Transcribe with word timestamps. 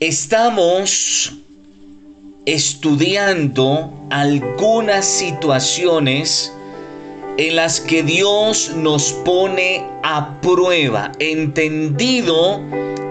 estamos 0.00 1.32
estudiando 2.44 3.90
algunas 4.10 5.06
situaciones 5.06 6.52
en 7.38 7.56
las 7.56 7.80
que 7.80 8.02
Dios 8.02 8.72
nos 8.76 9.12
pone 9.24 9.84
a 10.02 10.38
prueba, 10.42 11.12
entendido 11.18 12.60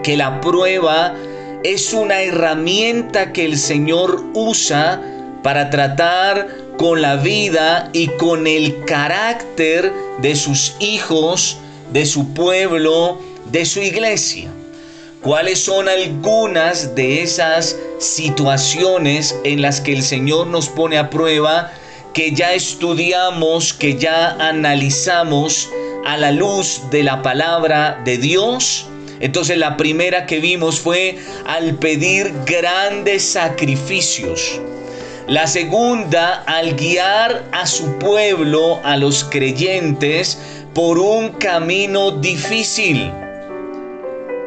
que 0.02 0.16
la 0.16 0.40
prueba 0.40 1.14
es 1.64 1.92
una 1.92 2.22
herramienta 2.22 3.32
que 3.32 3.44
el 3.44 3.58
Señor 3.58 4.24
usa 4.34 5.02
para 5.42 5.70
tratar 5.70 6.46
con 6.78 7.02
la 7.02 7.16
vida 7.16 7.90
y 7.92 8.08
con 8.16 8.46
el 8.46 8.84
carácter 8.84 9.92
de 10.22 10.36
sus 10.36 10.76
hijos, 10.78 11.58
de 11.92 12.06
su 12.06 12.32
pueblo, 12.32 13.18
de 13.50 13.64
su 13.64 13.80
iglesia. 13.80 14.50
¿Cuáles 15.22 15.58
son 15.58 15.88
algunas 15.88 16.94
de 16.94 17.22
esas 17.22 17.76
situaciones 17.98 19.34
en 19.44 19.62
las 19.62 19.80
que 19.80 19.92
el 19.92 20.02
Señor 20.02 20.46
nos 20.46 20.68
pone 20.68 20.98
a 20.98 21.10
prueba? 21.10 21.72
que 22.16 22.32
ya 22.32 22.54
estudiamos, 22.54 23.74
que 23.74 23.98
ya 23.98 24.30
analizamos 24.40 25.68
a 26.06 26.16
la 26.16 26.32
luz 26.32 26.80
de 26.90 27.02
la 27.02 27.20
palabra 27.20 28.00
de 28.06 28.16
Dios. 28.16 28.86
Entonces 29.20 29.58
la 29.58 29.76
primera 29.76 30.24
que 30.24 30.40
vimos 30.40 30.80
fue 30.80 31.18
al 31.44 31.74
pedir 31.74 32.32
grandes 32.46 33.22
sacrificios. 33.22 34.62
La 35.28 35.46
segunda, 35.46 36.42
al 36.46 36.74
guiar 36.74 37.44
a 37.52 37.66
su 37.66 37.98
pueblo, 37.98 38.80
a 38.82 38.96
los 38.96 39.22
creyentes, 39.24 40.38
por 40.72 40.98
un 40.98 41.32
camino 41.32 42.12
difícil. 42.12 43.12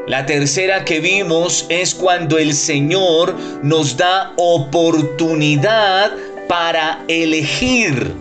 La 0.10 0.26
tercera 0.26 0.86
que 0.86 1.00
vimos 1.02 1.68
es 1.70 1.94
cuando 1.94 2.40
el 2.40 2.56
Señor 2.56 3.36
nos 3.62 3.96
da 3.96 4.34
oportunidad 4.38 6.12
para 6.48 7.04
elegir, 7.08 8.12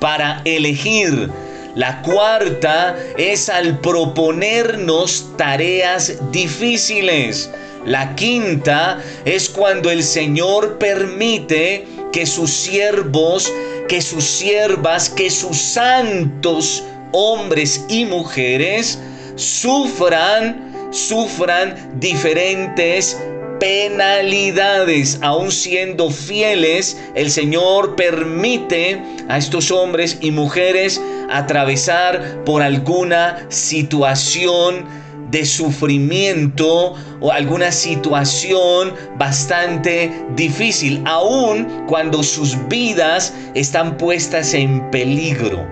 para 0.00 0.42
elegir. 0.44 1.30
La 1.76 2.02
cuarta 2.02 2.96
es 3.16 3.48
al 3.48 3.78
proponernos 3.78 5.24
tareas 5.36 6.14
difíciles. 6.32 7.48
La 7.84 8.16
quinta 8.16 9.00
es 9.24 9.48
cuando 9.48 9.88
el 9.92 10.02
Señor 10.02 10.78
permite 10.78 11.86
que 12.12 12.26
sus 12.26 12.50
siervos, 12.50 13.52
que 13.88 14.02
sus 14.02 14.24
siervas, 14.24 15.08
que 15.08 15.30
sus 15.30 15.56
santos 15.58 16.82
hombres 17.12 17.84
y 17.88 18.04
mujeres 18.04 18.98
sufran, 19.36 20.65
sufran 20.96 21.74
diferentes 22.00 23.16
penalidades, 23.60 25.18
aun 25.22 25.50
siendo 25.50 26.10
fieles, 26.10 26.98
el 27.14 27.30
Señor 27.30 27.96
permite 27.96 29.02
a 29.28 29.38
estos 29.38 29.70
hombres 29.70 30.18
y 30.20 30.30
mujeres 30.30 31.00
atravesar 31.30 32.44
por 32.44 32.62
alguna 32.62 33.46
situación 33.48 34.84
de 35.30 35.44
sufrimiento 35.44 36.94
o 37.20 37.32
alguna 37.32 37.72
situación 37.72 38.94
bastante 39.18 40.24
difícil, 40.36 41.02
aun 41.04 41.84
cuando 41.88 42.22
sus 42.22 42.56
vidas 42.68 43.32
están 43.54 43.96
puestas 43.96 44.54
en 44.54 44.90
peligro. 44.90 45.66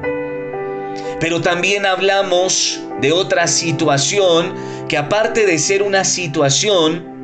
Pero 1.21 1.41
también 1.41 1.87
hablamos 1.87 2.81
de 3.01 3.13
otra 3.13 3.47
situación 3.47 4.55
que 4.89 4.97
aparte 4.97 5.47
de 5.47 5.59
ser 5.59 5.83
una 5.83 6.05
situación 6.05 7.15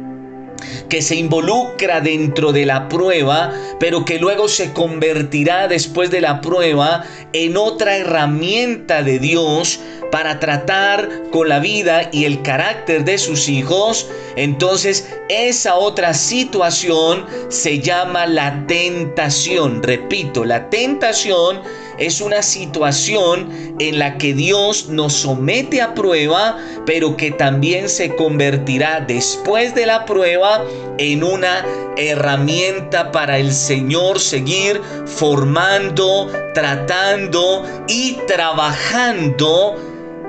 que 0.88 1.02
se 1.02 1.16
involucra 1.16 2.00
dentro 2.00 2.52
de 2.52 2.66
la 2.66 2.88
prueba, 2.88 3.52
pero 3.78 4.04
que 4.04 4.18
luego 4.18 4.48
se 4.48 4.72
convertirá 4.72 5.68
después 5.68 6.10
de 6.10 6.20
la 6.20 6.40
prueba 6.40 7.04
en 7.32 7.56
otra 7.56 7.96
herramienta 7.96 9.02
de 9.02 9.18
Dios 9.18 9.80
para 10.10 10.40
tratar 10.40 11.08
con 11.30 11.48
la 11.48 11.60
vida 11.60 12.10
y 12.12 12.24
el 12.24 12.42
carácter 12.42 13.04
de 13.04 13.16
sus 13.16 13.48
hijos, 13.48 14.08
entonces 14.36 15.08
esa 15.28 15.76
otra 15.76 16.12
situación 16.12 17.24
se 17.48 17.78
llama 17.78 18.26
la 18.26 18.66
tentación. 18.66 19.82
Repito, 19.82 20.44
la 20.44 20.68
tentación 20.68 21.62
es 22.00 22.20
una 22.22 22.42
situación 22.42 23.76
en 23.78 23.98
la 23.98 24.16
que 24.16 24.32
Dios 24.32 24.88
nos 24.88 25.12
somete 25.12 25.82
a 25.82 25.94
prueba, 25.94 26.58
pero 26.86 27.16
que 27.16 27.30
también 27.30 27.88
se 27.88 28.16
convertirá 28.16 29.04
después 29.06 29.74
de 29.74 29.86
la 29.86 30.06
prueba 30.06 30.64
en 30.98 31.22
una 31.22 31.64
herramienta 31.98 33.12
para 33.12 33.38
el 33.38 33.52
Señor 33.52 34.18
seguir 34.18 34.80
formando, 35.04 36.32
tratando 36.54 37.64
y 37.86 38.14
trabajando 38.26 39.76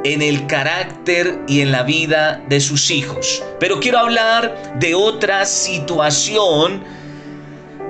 en 0.04 0.22
el 0.22 0.48
carácter 0.48 1.40
y 1.48 1.62
en 1.62 1.72
la 1.72 1.84
vida 1.84 2.44
de 2.50 2.60
sus 2.60 2.92
hijos. 2.92 3.42
Pero 3.60 3.80
quiero 3.80 4.00
hablar 4.00 4.78
de 4.80 4.94
otra 4.94 5.46
situación 5.46 6.84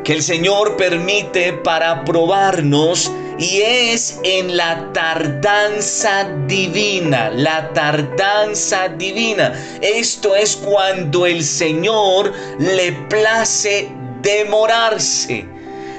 que 0.03 0.13
el 0.13 0.23
Señor 0.23 0.77
permite 0.77 1.53
para 1.53 2.03
probarnos 2.03 3.11
y 3.37 3.61
es 3.61 4.19
en 4.23 4.55
la 4.55 4.91
tardanza 4.93 6.29
divina, 6.47 7.29
la 7.31 7.71
tardanza 7.73 8.87
divina. 8.89 9.53
Esto 9.81 10.35
es 10.35 10.55
cuando 10.55 11.25
el 11.25 11.43
Señor 11.43 12.33
le 12.59 12.91
place 13.09 13.89
demorarse 14.21 15.45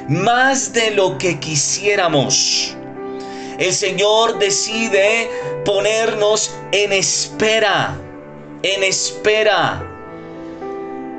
más 0.09 0.73
de 0.73 0.93
lo 0.93 1.19
que 1.19 1.39
quisiéramos. 1.41 2.77
El 3.59 3.73
Señor 3.73 4.39
decide 4.39 5.29
ponernos 5.65 6.53
en 6.73 6.93
espera, 6.93 7.97
en 8.63 8.83
espera, 8.83 9.85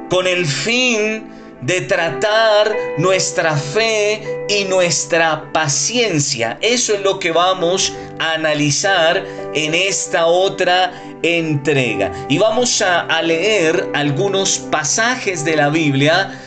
con 0.09 0.27
el 0.27 0.45
fin 0.45 1.32
de 1.65 1.81
tratar 1.81 2.75
nuestra 2.97 3.55
fe 3.55 4.45
y 4.49 4.65
nuestra 4.65 5.51
paciencia. 5.53 6.57
Eso 6.61 6.93
es 6.93 7.01
lo 7.01 7.19
que 7.19 7.31
vamos 7.31 7.93
a 8.19 8.33
analizar 8.33 9.25
en 9.53 9.73
esta 9.73 10.25
otra 10.25 10.91
entrega. 11.21 12.11
Y 12.27 12.37
vamos 12.37 12.81
a, 12.81 13.21
leer 13.21 13.87
algunos 13.93 14.59
pasajes 14.59 15.45
de 15.45 15.55
la 15.55 15.69
Biblia 15.69 16.37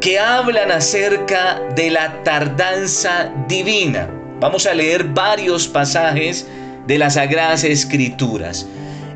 que 0.00 0.18
hablan 0.18 0.70
acerca 0.70 1.60
de 1.76 1.90
la 1.90 2.22
tardanza 2.22 3.30
divina. 3.46 4.08
Vamos 4.40 4.66
a 4.66 4.74
leer 4.74 5.04
varios 5.04 5.68
pasajes 5.68 6.46
de 6.86 6.98
las 6.98 7.14
Sagradas 7.14 7.64
Escrituras. 7.64 8.66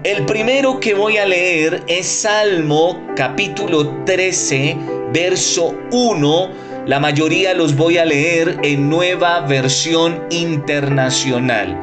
El 0.04 0.24
primero 0.26 0.78
que 0.78 0.94
voy 0.94 1.16
a 1.16 1.26
leer 1.26 1.82
es 1.88 2.06
Salmo 2.06 3.02
capítulo 3.16 4.04
13, 4.04 4.76
verso 5.12 5.74
1. 5.92 6.50
La 6.86 7.00
mayoría 7.00 7.54
los 7.54 7.76
voy 7.76 7.98
a 7.98 8.04
leer 8.04 8.58
en 8.62 8.88
nueva 8.88 9.40
versión 9.40 10.22
internacional. 10.30 11.76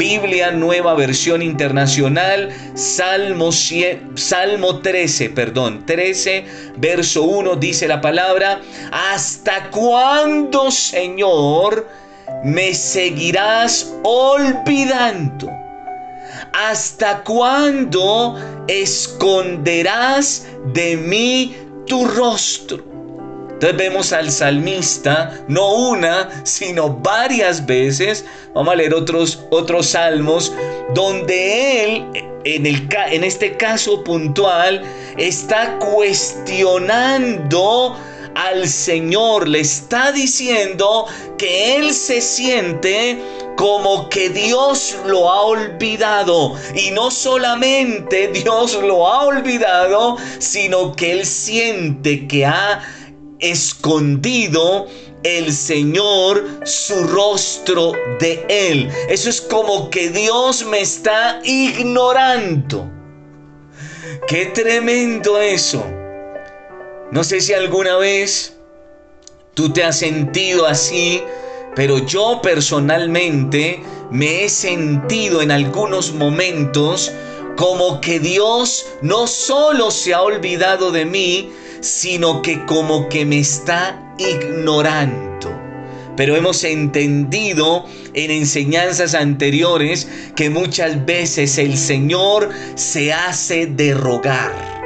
Biblia 0.00 0.50
Nueva 0.50 0.94
Versión 0.94 1.42
Internacional, 1.42 2.48
Salmo, 2.72 3.50
Salmo 3.52 4.78
13, 4.78 5.28
perdón, 5.28 5.84
13, 5.84 6.46
verso 6.78 7.24
1 7.24 7.56
dice 7.56 7.86
la 7.86 8.00
palabra, 8.00 8.62
¿hasta 8.92 9.68
cuándo, 9.68 10.70
Señor, 10.70 11.86
me 12.42 12.72
seguirás 12.72 13.94
olvidando? 14.02 15.50
¿Hasta 16.54 17.22
cuándo 17.22 18.38
esconderás 18.68 20.46
de 20.72 20.96
mí 20.96 21.54
tu 21.90 22.06
rostro? 22.06 22.82
Entonces 23.50 23.76
vemos 23.76 24.14
al 24.14 24.30
salmista, 24.30 25.44
no 25.48 25.90
una, 25.90 26.30
sino 26.44 26.88
varias 26.88 27.66
veces. 27.66 28.24
Vamos 28.54 28.72
a 28.72 28.76
leer 28.76 28.94
otros, 28.94 29.44
otros 29.50 29.88
salmos 29.88 30.50
donde 30.94 31.84
él, 31.84 32.06
en, 32.44 32.64
el, 32.64 32.88
en 33.10 33.24
este 33.24 33.56
caso 33.56 34.04
puntual, 34.04 34.82
está 35.18 35.78
cuestionando 35.78 37.96
al 38.34 38.68
Señor, 38.68 39.48
le 39.48 39.60
está 39.60 40.12
diciendo 40.12 41.06
que 41.38 41.76
él 41.76 41.92
se 41.92 42.20
siente 42.20 43.18
como 43.56 44.08
que 44.08 44.30
Dios 44.30 44.96
lo 45.04 45.30
ha 45.30 45.42
olvidado. 45.42 46.54
Y 46.74 46.90
no 46.92 47.10
solamente 47.10 48.28
Dios 48.32 48.74
lo 48.82 49.06
ha 49.06 49.24
olvidado, 49.24 50.16
sino 50.38 50.94
que 50.96 51.12
él 51.12 51.26
siente 51.26 52.26
que 52.26 52.46
ha 52.46 52.82
escondido 53.38 54.86
el 55.22 55.52
Señor 55.52 56.60
su 56.64 57.02
rostro 57.04 57.92
de 58.18 58.44
él. 58.48 58.90
Eso 59.08 59.28
es 59.28 59.40
como 59.40 59.90
que 59.90 60.08
Dios 60.08 60.64
me 60.64 60.80
está 60.80 61.40
ignorando. 61.44 62.90
Qué 64.26 64.46
tremendo 64.46 65.38
eso. 65.38 65.84
No 67.12 67.24
sé 67.24 67.40
si 67.40 67.52
alguna 67.52 67.96
vez 67.96 68.54
tú 69.54 69.72
te 69.72 69.82
has 69.82 69.98
sentido 69.98 70.66
así, 70.66 71.20
pero 71.74 71.98
yo 72.06 72.40
personalmente 72.40 73.82
me 74.12 74.44
he 74.44 74.48
sentido 74.48 75.42
en 75.42 75.50
algunos 75.50 76.12
momentos 76.12 77.10
como 77.56 78.00
que 78.00 78.20
Dios 78.20 78.86
no 79.02 79.26
solo 79.26 79.90
se 79.90 80.14
ha 80.14 80.22
olvidado 80.22 80.92
de 80.92 81.04
mí, 81.04 81.50
sino 81.80 82.42
que 82.42 82.64
como 82.64 83.08
que 83.08 83.24
me 83.24 83.40
está 83.40 84.14
ignorando. 84.16 85.50
Pero 86.16 86.36
hemos 86.36 86.62
entendido 86.62 87.86
en 88.14 88.30
enseñanzas 88.30 89.14
anteriores 89.14 90.06
que 90.36 90.48
muchas 90.48 91.04
veces 91.06 91.58
el 91.58 91.76
Señor 91.76 92.50
se 92.76 93.12
hace 93.12 93.66
de 93.66 93.94
rogar. 93.94 94.79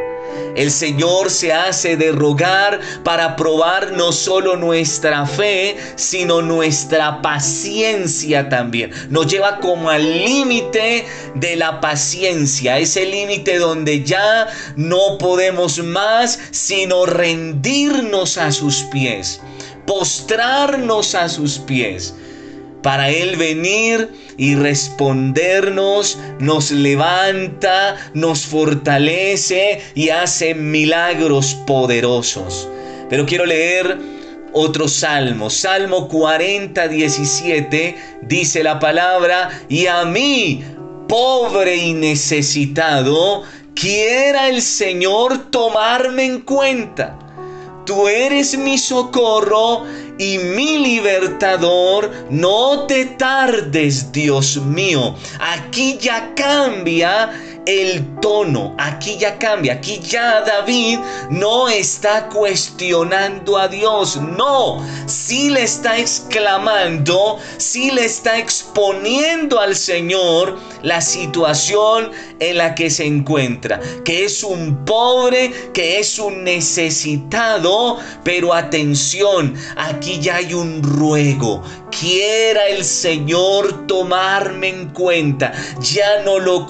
El 0.56 0.70
Señor 0.70 1.30
se 1.30 1.52
hace 1.52 1.96
de 1.96 2.12
rogar 2.12 2.80
para 3.02 3.36
probar 3.36 3.92
no 3.92 4.12
solo 4.12 4.56
nuestra 4.56 5.26
fe, 5.26 5.76
sino 5.96 6.42
nuestra 6.42 7.22
paciencia 7.22 8.48
también. 8.48 8.90
Nos 9.10 9.26
lleva 9.26 9.58
como 9.58 9.90
al 9.90 10.02
límite 10.02 11.06
de 11.34 11.56
la 11.56 11.80
paciencia, 11.80 12.78
ese 12.78 13.04
límite 13.04 13.58
donde 13.58 14.04
ya 14.04 14.46
no 14.76 15.18
podemos 15.18 15.78
más, 15.82 16.38
sino 16.50 17.06
rendirnos 17.06 18.38
a 18.38 18.52
sus 18.52 18.82
pies, 18.84 19.40
postrarnos 19.86 21.14
a 21.14 21.28
sus 21.28 21.58
pies 21.58 22.14
para 22.84 23.08
Él 23.08 23.36
venir 23.36 24.10
y 24.36 24.56
respondernos, 24.56 26.18
nos 26.38 26.70
levanta, 26.70 27.96
nos 28.12 28.44
fortalece 28.44 29.80
y 29.94 30.10
hace 30.10 30.54
milagros 30.54 31.54
poderosos. 31.66 32.68
Pero 33.08 33.24
quiero 33.24 33.46
leer 33.46 33.96
otro 34.52 34.86
salmo, 34.86 35.48
Salmo 35.48 36.08
40, 36.08 36.86
17, 36.86 37.96
dice 38.20 38.62
la 38.62 38.78
palabra, 38.78 39.48
y 39.70 39.86
a 39.86 40.04
mí, 40.04 40.62
pobre 41.08 41.76
y 41.76 41.94
necesitado, 41.94 43.44
quiera 43.74 44.50
el 44.50 44.60
Señor 44.60 45.50
tomarme 45.50 46.26
en 46.26 46.40
cuenta. 46.42 47.18
Tú 47.86 48.08
eres 48.08 48.58
mi 48.58 48.76
socorro 48.76 49.84
y 50.18 50.38
mi 50.38 50.78
libertador, 50.78 52.10
no 52.30 52.86
te 52.86 53.06
tardes, 53.06 54.12
Dios 54.12 54.56
mío. 54.58 55.14
Aquí 55.40 55.98
ya 56.00 56.34
cambia 56.34 57.32
el 57.66 58.20
tono. 58.20 58.74
Aquí 58.78 59.16
ya 59.18 59.38
cambia. 59.38 59.74
Aquí 59.74 60.00
ya 60.00 60.40
David 60.42 60.98
no 61.30 61.68
está 61.68 62.28
cuestionando 62.28 63.58
a 63.58 63.68
Dios. 63.68 64.16
No, 64.16 64.84
sí 65.06 65.50
le 65.50 65.62
está 65.62 65.98
exclamando, 65.98 67.38
sí 67.56 67.90
le 67.90 68.04
está 68.04 68.38
exponiendo 68.38 69.60
al 69.60 69.76
Señor 69.76 70.58
la 70.82 71.00
situación 71.00 72.10
en 72.40 72.58
la 72.58 72.74
que 72.74 72.90
se 72.90 73.06
encuentra. 73.06 73.80
Que 74.04 74.24
es 74.24 74.42
un 74.42 74.84
pobre, 74.84 75.52
que 75.72 75.98
es 75.98 76.18
un 76.18 76.44
necesitado. 76.44 77.98
Pero 78.22 78.54
atención, 78.54 79.54
aquí 79.76 80.18
ya 80.20 80.36
hay 80.36 80.54
un 80.54 80.82
ruego. 80.82 81.62
Quiera 81.90 82.66
el 82.66 82.84
Señor 82.84 83.86
tomarme 83.86 84.68
en 84.68 84.88
cuenta. 84.90 85.52
Ya 85.80 86.22
no 86.24 86.38
lo 86.38 86.66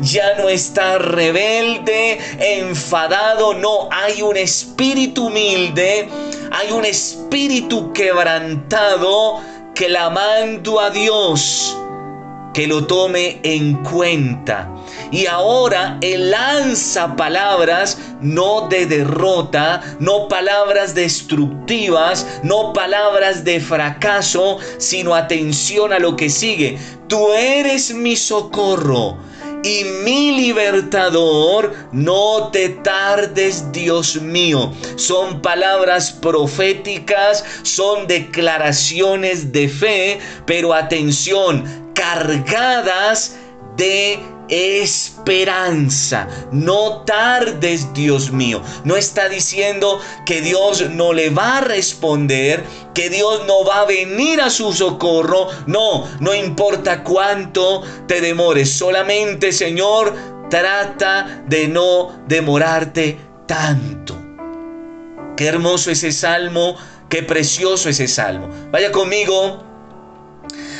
ya 0.00 0.34
no 0.38 0.48
está 0.48 0.98
rebelde, 0.98 2.18
enfadado, 2.38 3.54
no, 3.54 3.88
hay 3.90 4.22
un 4.22 4.36
espíritu 4.36 5.26
humilde, 5.26 6.08
hay 6.50 6.70
un 6.72 6.84
espíritu 6.84 7.92
quebrantado 7.92 9.40
clamando 9.74 10.80
a 10.80 10.90
Dios 10.90 11.76
que 12.58 12.66
lo 12.66 12.88
tome 12.88 13.38
en 13.44 13.84
cuenta. 13.84 14.68
Y 15.12 15.26
ahora 15.26 15.96
Él 16.00 16.32
lanza 16.32 17.14
palabras 17.14 17.96
no 18.20 18.66
de 18.68 18.84
derrota, 18.84 19.80
no 20.00 20.26
palabras 20.26 20.92
destructivas, 20.92 22.26
no 22.42 22.72
palabras 22.72 23.44
de 23.44 23.60
fracaso, 23.60 24.58
sino 24.78 25.14
atención 25.14 25.92
a 25.92 26.00
lo 26.00 26.16
que 26.16 26.28
sigue. 26.28 26.76
Tú 27.06 27.30
eres 27.32 27.94
mi 27.94 28.16
socorro 28.16 29.16
y 29.62 29.84
mi 30.04 30.32
libertador, 30.32 31.74
no 31.92 32.48
te 32.50 32.70
tardes, 32.70 33.70
Dios 33.72 34.20
mío. 34.20 34.72
Son 34.96 35.40
palabras 35.42 36.10
proféticas, 36.10 37.44
son 37.62 38.08
declaraciones 38.08 39.52
de 39.52 39.68
fe, 39.68 40.18
pero 40.46 40.74
atención, 40.74 41.87
cargadas 41.98 43.36
de 43.76 44.20
esperanza. 44.48 46.28
No 46.52 47.02
tardes, 47.02 47.92
Dios 47.92 48.30
mío. 48.30 48.62
No 48.84 48.96
está 48.96 49.28
diciendo 49.28 50.00
que 50.24 50.40
Dios 50.40 50.88
no 50.90 51.12
le 51.12 51.30
va 51.30 51.58
a 51.58 51.60
responder, 51.60 52.64
que 52.94 53.10
Dios 53.10 53.42
no 53.46 53.64
va 53.64 53.80
a 53.80 53.84
venir 53.84 54.40
a 54.40 54.48
su 54.48 54.72
socorro. 54.72 55.48
No, 55.66 56.08
no 56.20 56.34
importa 56.34 57.02
cuánto 57.02 57.82
te 58.06 58.20
demores. 58.20 58.72
Solamente, 58.72 59.50
Señor, 59.50 60.14
trata 60.48 61.42
de 61.46 61.66
no 61.66 62.22
demorarte 62.28 63.18
tanto. 63.46 64.16
Qué 65.36 65.46
hermoso 65.46 65.90
ese 65.90 66.12
salmo, 66.12 66.76
qué 67.08 67.24
precioso 67.24 67.88
ese 67.88 68.06
salmo. 68.06 68.48
Vaya 68.70 68.92
conmigo 68.92 69.67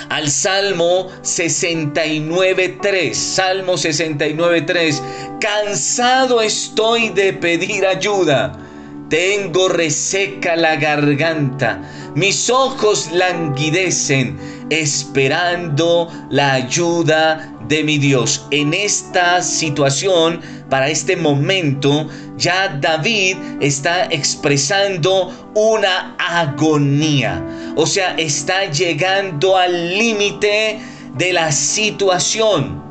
al 0.09 0.31
Salmo 0.31 1.09
69.3. 1.23 3.15
Salmo 3.15 3.75
69.3. 3.75 5.39
Cansado 5.41 6.41
estoy 6.41 7.11
de 7.11 7.33
pedir 7.33 7.87
ayuda. 7.87 8.68
Tengo 9.09 9.71
reseca 9.71 10.55
la 10.55 10.77
garganta. 10.77 11.81
Mis 12.15 12.51
ojos 12.51 13.11
languidecen 13.11 14.39
esperando 14.69 16.13
la 16.29 16.53
ayuda 16.55 17.55
de 17.69 17.85
mi 17.85 17.97
Dios. 17.97 18.47
En 18.51 18.75
esta 18.75 19.41
situación, 19.41 20.43
para 20.69 20.91
este 20.91 21.17
momento, 21.17 22.07
ya 22.37 22.69
David 22.69 23.37
está 23.61 24.05
expresando 24.07 25.33
una 25.55 26.15
agonía. 26.19 27.43
O 27.77 27.87
sea, 27.87 28.15
está 28.17 28.67
llegando 28.71 29.57
al 29.57 29.97
límite 29.97 30.81
de 31.17 31.33
la 31.33 31.51
situación. 31.51 32.87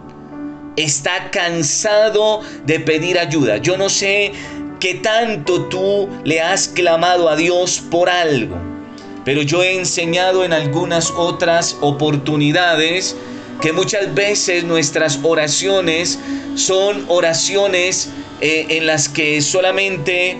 Está 0.77 1.29
cansado 1.29 2.41
de 2.65 2.79
pedir 2.79 3.19
ayuda. 3.19 3.57
Yo 3.57 3.77
no 3.77 3.89
sé 3.89 4.31
qué 4.79 4.95
tanto 4.95 5.65
tú 5.65 6.09
le 6.23 6.41
has 6.41 6.67
clamado 6.67 7.29
a 7.29 7.35
Dios 7.35 7.81
por 7.91 8.09
algo. 8.09 8.57
Pero 9.25 9.41
yo 9.41 9.63
he 9.63 9.75
enseñado 9.75 10.43
en 10.45 10.53
algunas 10.53 11.11
otras 11.11 11.75
oportunidades 11.81 13.15
que 13.61 13.73
muchas 13.73 14.13
veces 14.13 14.63
nuestras 14.63 15.19
oraciones 15.23 16.19
son 16.55 17.05
oraciones 17.07 18.09
eh, 18.39 18.67
en 18.69 18.85
las 18.85 19.09
que 19.09 19.41
solamente 19.41 20.37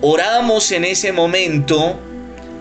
oramos 0.00 0.70
en 0.72 0.84
ese 0.84 1.12
momento, 1.12 1.98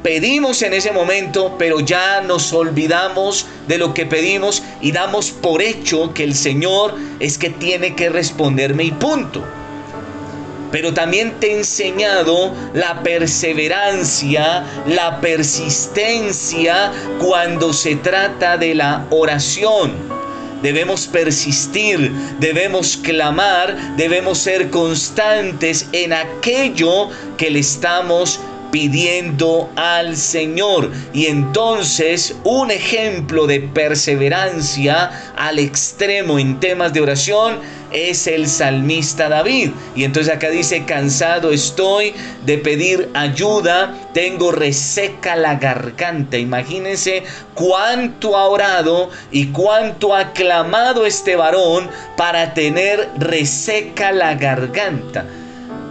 pedimos 0.04 0.62
en 0.62 0.74
ese 0.74 0.92
momento, 0.92 1.56
pero 1.58 1.80
ya 1.80 2.22
nos 2.22 2.54
olvidamos 2.54 3.48
de 3.68 3.78
lo 3.80 3.94
que 3.94 4.06
pedimos 4.06 4.64
y 4.80 4.92
damos 4.92 5.32
por 5.32 5.62
hecho 5.62 6.14
que 6.14 6.24
el 6.24 6.36
Señor 6.36 6.96
es 7.20 7.38
que 7.38 7.50
tiene 7.50 7.96
que 7.96 8.10
responderme 8.10 8.86
y 8.86 8.92
punto 8.92 9.44
pero 10.72 10.94
también 10.94 11.40
te 11.40 11.52
he 11.52 11.58
enseñado 11.58 12.54
la 12.74 13.02
perseverancia, 13.04 14.64
la 14.88 15.20
persistencia 15.22 16.92
cuando 17.20 17.74
se 17.74 17.96
trata 17.96 18.58
de 18.58 18.76
la 18.76 19.06
oración. 19.10 19.94
Debemos 20.62 21.06
persistir, 21.06 22.12
debemos 22.40 22.98
clamar, 22.98 23.96
debemos 23.96 24.40
ser 24.40 24.72
constantes 24.72 25.88
en 25.92 26.14
aquello 26.14 27.10
que 27.38 27.52
le 27.52 27.60
estamos 27.60 28.40
pidiendo 28.72 29.70
al 29.76 30.16
Señor. 30.18 30.92
Y 31.14 31.28
entonces 31.28 32.36
un 32.44 32.72
ejemplo 32.72 33.48
de 33.48 33.62
perseverancia 33.62 35.12
al 35.36 35.60
extremo 35.60 36.40
en 36.40 36.60
temas 36.60 36.94
de 36.94 37.02
oración 37.02 37.60
es 37.92 38.28
el 38.28 38.48
salmista 38.48 39.30
David. 39.30 39.72
Y 39.96 40.04
entonces 40.04 40.34
acá 40.34 40.50
dice, 40.50 40.86
cansado 40.86 41.52
estoy 41.52 42.14
de 42.46 42.58
pedir 42.58 43.10
ayuda, 43.14 43.96
tengo 44.14 44.52
reseca 44.52 45.36
la 45.36 45.56
garganta. 45.56 46.38
Imagínense 46.38 47.24
cuánto 47.54 48.38
ha 48.38 48.46
orado 48.48 49.10
y 49.32 49.48
cuánto 49.48 50.16
ha 50.16 50.34
clamado 50.34 51.06
este 51.06 51.36
varón 51.36 51.90
para 52.16 52.54
tener 52.54 53.10
reseca 53.18 54.12
la 54.12 54.36
garganta. 54.36 55.26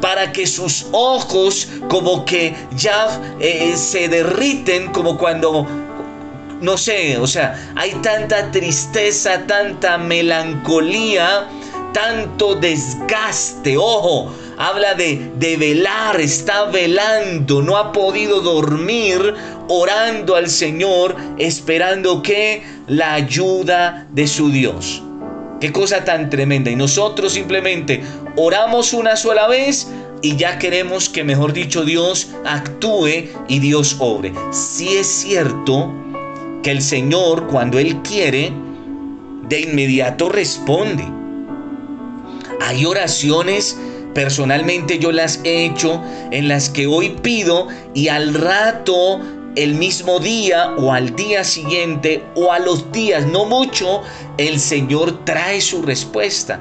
Para 0.01 0.33
que 0.33 0.47
sus 0.47 0.87
ojos 0.93 1.69
como 1.89 2.25
que 2.25 2.55
ya 2.77 3.21
eh, 3.41 3.75
se 3.77 4.09
derriten 4.09 4.93
como 4.93 5.17
cuando 5.17 5.67
no 6.61 6.79
sé, 6.79 7.19
o 7.19 7.27
sea, 7.27 7.73
hay 7.77 7.93
tanta 7.97 8.51
tristeza, 8.51 9.47
tanta 9.47 9.99
melancolía, 9.99 11.47
tanto 11.93 12.55
desgaste. 12.55 13.77
Ojo, 13.77 14.33
habla 14.57 14.95
de, 14.95 15.31
de, 15.37 15.57
velar, 15.57 16.21
está 16.21 16.65
velando, 16.65 17.61
no 17.61 17.77
ha 17.77 17.93
podido 17.93 18.41
dormir, 18.41 19.35
orando 19.69 20.35
al 20.35 20.49
Señor, 20.49 21.15
esperando 21.39 22.23
que 22.23 22.63
la 22.87 23.15
ayuda 23.15 24.07
de 24.13 24.27
su 24.27 24.51
Dios. 24.51 25.03
Qué 25.61 25.73
cosa 25.73 26.05
tan 26.05 26.29
tremenda. 26.29 26.71
Y 26.71 26.77
nosotros 26.77 27.33
simplemente 27.33 28.03
oramos 28.37 28.93
una 28.93 29.17
sola 29.17 29.49
vez 29.49 29.89
y 30.23 30.37
ya 30.37 30.59
queremos 30.59 31.09
que, 31.09 31.25
mejor 31.25 31.53
dicho, 31.53 31.85
Dios 31.85 32.29
actúe 32.45 33.29
y 33.49 33.59
Dios 33.59 33.97
obre. 33.99 34.33
Si 34.51 34.97
es 34.97 35.07
cierto 35.07 35.93
que 36.63 36.71
el 36.71 36.83
Señor, 36.83 37.47
cuando 37.49 37.79
Él 37.79 38.01
quiere, 38.03 38.53
de 39.49 39.61
inmediato 39.61 40.29
responde. 40.29 41.05
Hay 42.61 42.85
oraciones, 42.85 43.79
personalmente 44.15 44.99
yo 44.99 45.13
las 45.13 45.41
he 45.45 45.67
hecho, 45.67 46.03
en 46.31 46.49
las 46.49 46.69
que 46.69 46.87
hoy 46.87 47.11
pido 47.23 47.69
y 47.95 48.09
al 48.09 48.35
rato 48.35 49.21
el 49.55 49.75
mismo 49.75 50.19
día 50.19 50.75
o 50.77 50.93
al 50.93 51.15
día 51.17 51.45
siguiente 51.45 52.23
o 52.35 52.53
a 52.53 52.59
los 52.59 52.91
días, 52.93 53.27
no 53.27 53.45
mucho, 53.45 54.03
el 54.37 54.61
Señor 54.61 55.25
trae 55.25 55.61
su 55.61 55.83
respuesta. 55.83 56.61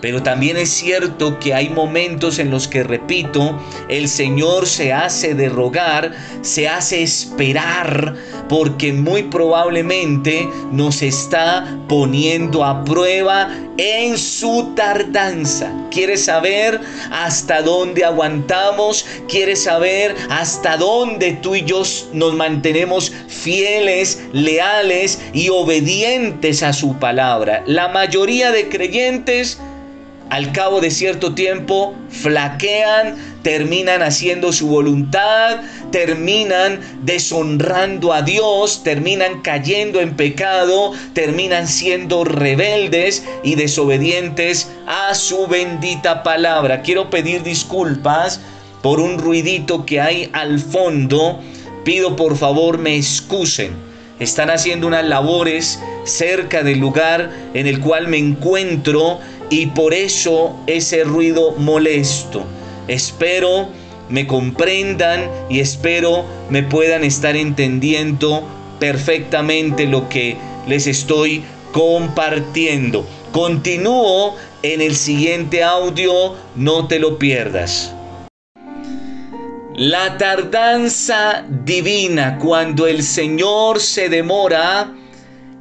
Pero 0.00 0.22
también 0.22 0.56
es 0.56 0.70
cierto 0.70 1.38
que 1.38 1.54
hay 1.54 1.68
momentos 1.68 2.38
en 2.38 2.50
los 2.50 2.68
que, 2.68 2.82
repito, 2.82 3.58
el 3.88 4.08
Señor 4.08 4.66
se 4.66 4.92
hace 4.92 5.34
de 5.34 5.48
rogar, 5.48 6.12
se 6.42 6.68
hace 6.68 7.02
esperar, 7.02 8.14
porque 8.48 8.92
muy 8.92 9.24
probablemente 9.24 10.48
nos 10.72 11.02
está 11.02 11.78
poniendo 11.88 12.64
a 12.64 12.84
prueba 12.84 13.50
en 13.76 14.18
su 14.18 14.72
tardanza. 14.74 15.72
Quiere 15.90 16.16
saber 16.16 16.80
hasta 17.10 17.62
dónde 17.62 18.04
aguantamos, 18.04 19.06
quiere 19.28 19.56
saber 19.56 20.14
hasta 20.30 20.76
dónde 20.76 21.32
tú 21.42 21.54
y 21.54 21.64
yo 21.64 21.82
nos 22.12 22.34
mantenemos 22.34 23.12
fieles, 23.28 24.22
leales 24.32 25.20
y 25.32 25.48
obedientes 25.48 26.62
a 26.62 26.72
su 26.72 26.98
palabra. 26.98 27.62
La 27.66 27.88
mayoría 27.88 28.50
de 28.50 28.68
creyentes 28.68 29.58
al 30.30 30.52
cabo 30.52 30.80
de 30.80 30.92
cierto 30.92 31.34
tiempo 31.34 31.94
flaquean, 32.08 33.16
terminan 33.42 34.00
haciendo 34.00 34.52
su 34.52 34.68
voluntad, 34.68 35.60
terminan 35.90 36.80
deshonrando 37.02 38.12
a 38.12 38.22
Dios, 38.22 38.84
terminan 38.84 39.40
cayendo 39.42 40.00
en 40.00 40.14
pecado, 40.16 40.92
terminan 41.14 41.66
siendo 41.66 42.22
rebeldes 42.22 43.24
y 43.42 43.56
desobedientes 43.56 44.70
a 44.86 45.14
su 45.14 45.48
bendita 45.48 46.22
palabra. 46.22 46.82
Quiero 46.82 47.10
pedir 47.10 47.42
disculpas 47.42 48.40
por 48.82 49.00
un 49.00 49.18
ruidito 49.18 49.84
que 49.84 50.00
hay 50.00 50.30
al 50.32 50.60
fondo. 50.60 51.40
Pido 51.84 52.14
por 52.14 52.36
favor 52.36 52.78
me 52.78 52.94
excusen. 52.96 53.72
Están 54.20 54.50
haciendo 54.50 54.86
unas 54.86 55.04
labores 55.04 55.80
cerca 56.04 56.62
del 56.62 56.78
lugar 56.78 57.30
en 57.54 57.66
el 57.66 57.80
cual 57.80 58.06
me 58.06 58.18
encuentro 58.18 59.18
y 59.50 59.66
por 59.66 59.92
eso 59.92 60.56
ese 60.66 61.04
ruido 61.04 61.52
molesto. 61.52 62.44
Espero 62.88 63.68
me 64.10 64.26
comprendan 64.26 65.30
y 65.48 65.60
espero 65.60 66.24
me 66.50 66.62
puedan 66.62 67.04
estar 67.04 67.36
entendiendo 67.36 68.44
perfectamente 68.78 69.86
lo 69.86 70.08
que 70.08 70.36
les 70.66 70.86
estoy 70.86 71.44
compartiendo. 71.72 73.06
Continúo 73.32 74.34
en 74.62 74.80
el 74.80 74.96
siguiente 74.96 75.62
audio, 75.62 76.34
no 76.56 76.88
te 76.88 76.98
lo 76.98 77.18
pierdas. 77.18 77.94
La 79.74 80.18
tardanza 80.18 81.44
divina, 81.48 82.38
cuando 82.38 82.86
el 82.86 83.02
Señor 83.02 83.80
se 83.80 84.08
demora, 84.08 84.92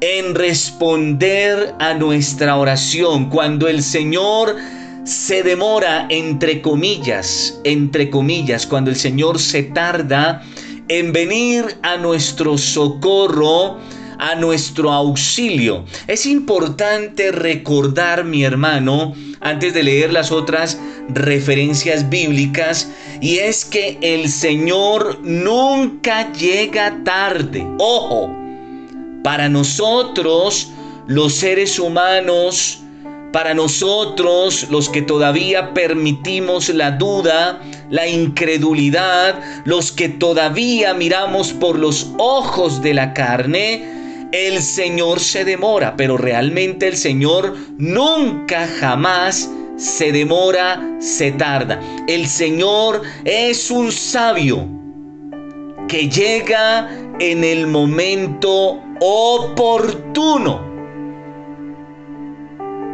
en 0.02 0.36
responder 0.36 1.74
a 1.80 1.94
nuestra 1.94 2.56
oración. 2.56 3.30
Cuando 3.30 3.68
el 3.68 3.84
Señor 3.84 4.56
se 5.04 5.44
demora, 5.44 6.08
entre 6.10 6.62
comillas, 6.62 7.60
entre 7.64 8.10
comillas, 8.10 8.68
cuando 8.68 8.92
el 8.92 8.96
Señor 8.96 9.40
se 9.40 9.64
tarda 9.64 10.44
en 10.88 11.12
venir 11.12 11.78
a 11.84 11.98
nuestro 11.98 12.58
socorro, 12.58 13.78
a 14.20 14.36
nuestro 14.36 14.92
auxilio. 14.92 15.86
Es 16.08 16.26
importante 16.26 17.32
recordar, 17.32 18.26
mi 18.26 18.44
hermano, 18.44 19.16
antes 19.40 19.74
de 19.74 19.84
leer 19.84 20.12
las 20.12 20.32
otras 20.32 20.78
referencias 21.10 22.10
bíblicas, 22.10 22.90
y 23.22 23.38
es 23.38 23.66
que 23.66 23.98
el 24.02 24.30
Señor 24.30 25.20
nunca 25.24 26.32
llega 26.34 27.02
tarde. 27.04 27.66
Ojo, 27.80 28.39
para 29.30 29.48
nosotros, 29.48 30.72
los 31.06 31.36
seres 31.36 31.78
humanos, 31.78 32.80
para 33.32 33.54
nosotros, 33.54 34.66
los 34.72 34.90
que 34.90 35.04
todavía 35.04 35.72
permitimos 35.76 36.70
la 36.70 36.90
duda, 36.90 37.62
la 37.92 38.08
incredulidad, 38.08 39.40
los 39.66 39.92
que 39.92 40.10
todavía 40.10 40.96
miramos 40.96 41.54
por 41.54 41.78
los 41.78 42.08
ojos 42.18 42.82
de 42.82 42.96
la 42.96 43.14
carne, 43.14 44.28
el 44.32 44.64
Señor 44.64 45.20
se 45.20 45.46
demora, 45.46 45.94
pero 45.96 46.18
realmente 46.18 46.88
el 46.88 46.98
Señor 46.98 47.56
nunca 47.78 48.68
jamás 48.80 49.48
se 49.78 50.12
demora, 50.12 50.82
se 51.00 51.34
tarda. 51.34 51.80
El 52.08 52.26
Señor 52.26 53.04
es 53.26 53.70
un 53.70 53.92
sabio 53.92 54.68
que 55.88 56.10
llega 56.10 56.90
en 57.20 57.44
el 57.44 57.68
momento 57.68 58.82
oportuno. 59.02 60.62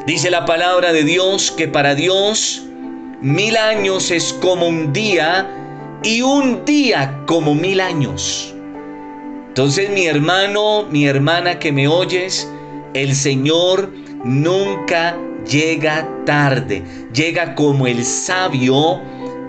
Dice 0.05 0.29
la 0.29 0.45
palabra 0.45 0.93
de 0.93 1.03
Dios 1.03 1.51
que 1.51 1.67
para 1.67 1.95
Dios 1.95 2.63
mil 3.21 3.57
años 3.57 4.11
es 4.11 4.33
como 4.33 4.67
un 4.67 4.93
día 4.93 5.49
y 6.03 6.21
un 6.21 6.63
día 6.65 7.23
como 7.25 7.55
mil 7.55 7.81
años. 7.81 8.53
Entonces 9.47 9.89
mi 9.89 10.05
hermano, 10.05 10.83
mi 10.89 11.07
hermana 11.07 11.57
que 11.59 11.71
me 11.71 11.87
oyes, 11.87 12.47
el 12.93 13.15
Señor 13.15 13.91
nunca 14.23 15.17
llega 15.49 16.07
tarde, 16.25 16.83
llega 17.13 17.55
como 17.55 17.87
el 17.87 18.03
sabio 18.03 19.01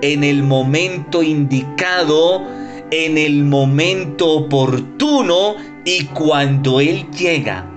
en 0.03 0.23
el 0.25 0.43
momento 0.43 1.23
indicado, 1.23 2.43
en 2.91 3.19
el 3.19 3.45
momento 3.45 4.29
oportuno 4.29 5.57
y 5.85 6.07
cuando 6.07 6.81
Él 6.81 7.07
llega, 7.11 7.71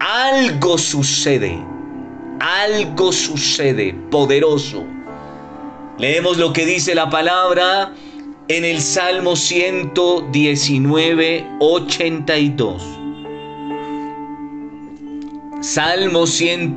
algo 0.00 0.76
sucede, 0.78 1.58
algo 2.40 3.12
sucede 3.12 3.94
poderoso. 4.10 4.84
Leemos 5.98 6.38
lo 6.38 6.52
que 6.52 6.64
dice 6.64 6.94
la 6.94 7.10
palabra 7.10 7.92
en 8.48 8.64
el 8.64 8.80
Salmo 8.80 9.36
119, 9.36 11.46
82. 11.60 12.82
Salmo, 15.60 16.26
100, 16.26 16.76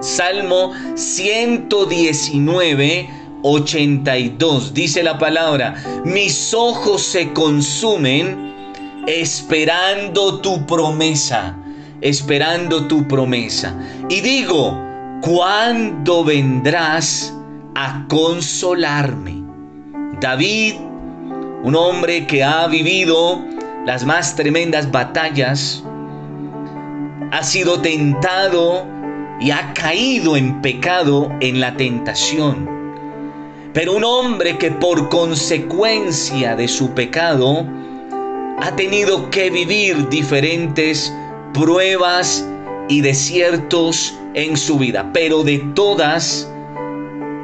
Salmo 0.00 0.72
119, 0.96 3.08
82. 3.42 4.74
Dice 4.74 5.02
la 5.02 5.18
palabra, 5.18 5.74
mis 6.04 6.52
ojos 6.54 7.02
se 7.02 7.32
consumen 7.32 8.54
esperando 9.06 10.40
tu 10.40 10.66
promesa, 10.66 11.56
esperando 12.00 12.86
tu 12.86 13.06
promesa. 13.08 13.74
Y 14.08 14.20
digo, 14.20 14.78
¿cuándo 15.22 16.24
vendrás 16.24 17.34
a 17.74 18.04
consolarme? 18.08 19.42
David, 20.20 20.74
un 21.62 21.74
hombre 21.74 22.26
que 22.26 22.42
ha 22.42 22.66
vivido 22.66 23.40
las 23.86 24.04
más 24.04 24.34
tremendas 24.36 24.90
batallas, 24.90 25.82
ha 27.30 27.42
sido 27.42 27.80
tentado 27.80 28.86
y 29.40 29.50
ha 29.50 29.72
caído 29.74 30.36
en 30.36 30.60
pecado 30.60 31.30
en 31.40 31.60
la 31.60 31.76
tentación. 31.76 32.77
Pero 33.78 33.94
un 33.94 34.02
hombre 34.02 34.58
que 34.58 34.72
por 34.72 35.08
consecuencia 35.08 36.56
de 36.56 36.66
su 36.66 36.90
pecado 36.94 37.64
ha 38.58 38.74
tenido 38.74 39.30
que 39.30 39.50
vivir 39.50 40.08
diferentes 40.08 41.14
pruebas 41.54 42.44
y 42.88 43.02
desiertos 43.02 44.18
en 44.34 44.56
su 44.56 44.78
vida, 44.80 45.08
pero 45.12 45.44
de 45.44 45.58
todas 45.76 46.50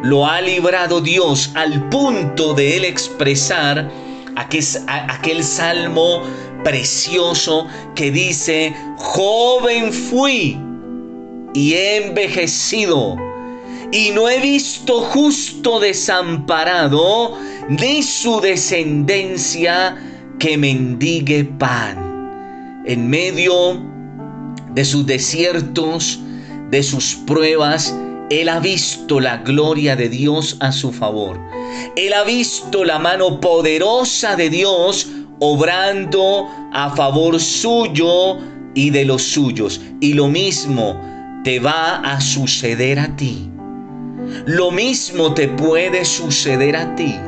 lo 0.02 0.26
ha 0.26 0.40
librado 0.40 1.00
Dios 1.00 1.52
al 1.54 1.88
punto 1.88 2.52
de 2.52 2.78
él 2.78 2.84
expresar 2.84 3.88
aquel, 4.34 4.64
aquel 4.88 5.44
salmo 5.44 6.20
precioso 6.64 7.68
que 7.94 8.10
dice, 8.10 8.74
joven 8.96 9.92
fui 9.92 10.58
y 11.54 11.74
he 11.74 12.08
envejecido 12.08 13.33
y 13.92 14.10
no 14.10 14.28
he 14.28 14.40
visto 14.40 15.00
justo 15.00 15.80
desamparado, 15.80 17.36
ni 17.68 18.02
su 18.02 18.40
descendencia 18.40 19.96
que 20.38 20.56
mendigue 20.56 21.44
pan. 21.44 22.82
En 22.86 23.08
medio 23.08 23.80
de 24.74 24.84
sus 24.84 25.06
desiertos, 25.06 26.20
de 26.70 26.82
sus 26.82 27.14
pruebas, 27.26 27.94
él 28.30 28.48
ha 28.48 28.58
visto 28.58 29.20
la 29.20 29.38
gloria 29.38 29.96
de 29.96 30.08
Dios 30.08 30.56
a 30.60 30.72
su 30.72 30.92
favor. 30.92 31.38
Él 31.96 32.12
ha 32.12 32.24
visto 32.24 32.84
la 32.84 32.98
mano 32.98 33.40
poderosa 33.40 34.34
de 34.36 34.50
Dios 34.50 35.08
obrando 35.40 36.48
a 36.72 36.94
favor 36.96 37.38
suyo 37.38 38.38
y 38.74 38.90
de 38.90 39.04
los 39.04 39.22
suyos. 39.22 39.80
Y 40.00 40.14
lo 40.14 40.28
mismo 40.28 41.00
te 41.44 41.60
va 41.60 41.96
a 41.96 42.20
suceder 42.20 42.98
a 42.98 43.14
ti. 43.14 43.50
Lo 44.46 44.70
mismo 44.70 45.34
te 45.34 45.48
puede 45.48 46.04
suceder 46.04 46.76
a 46.76 46.94
ti. 46.94 47.18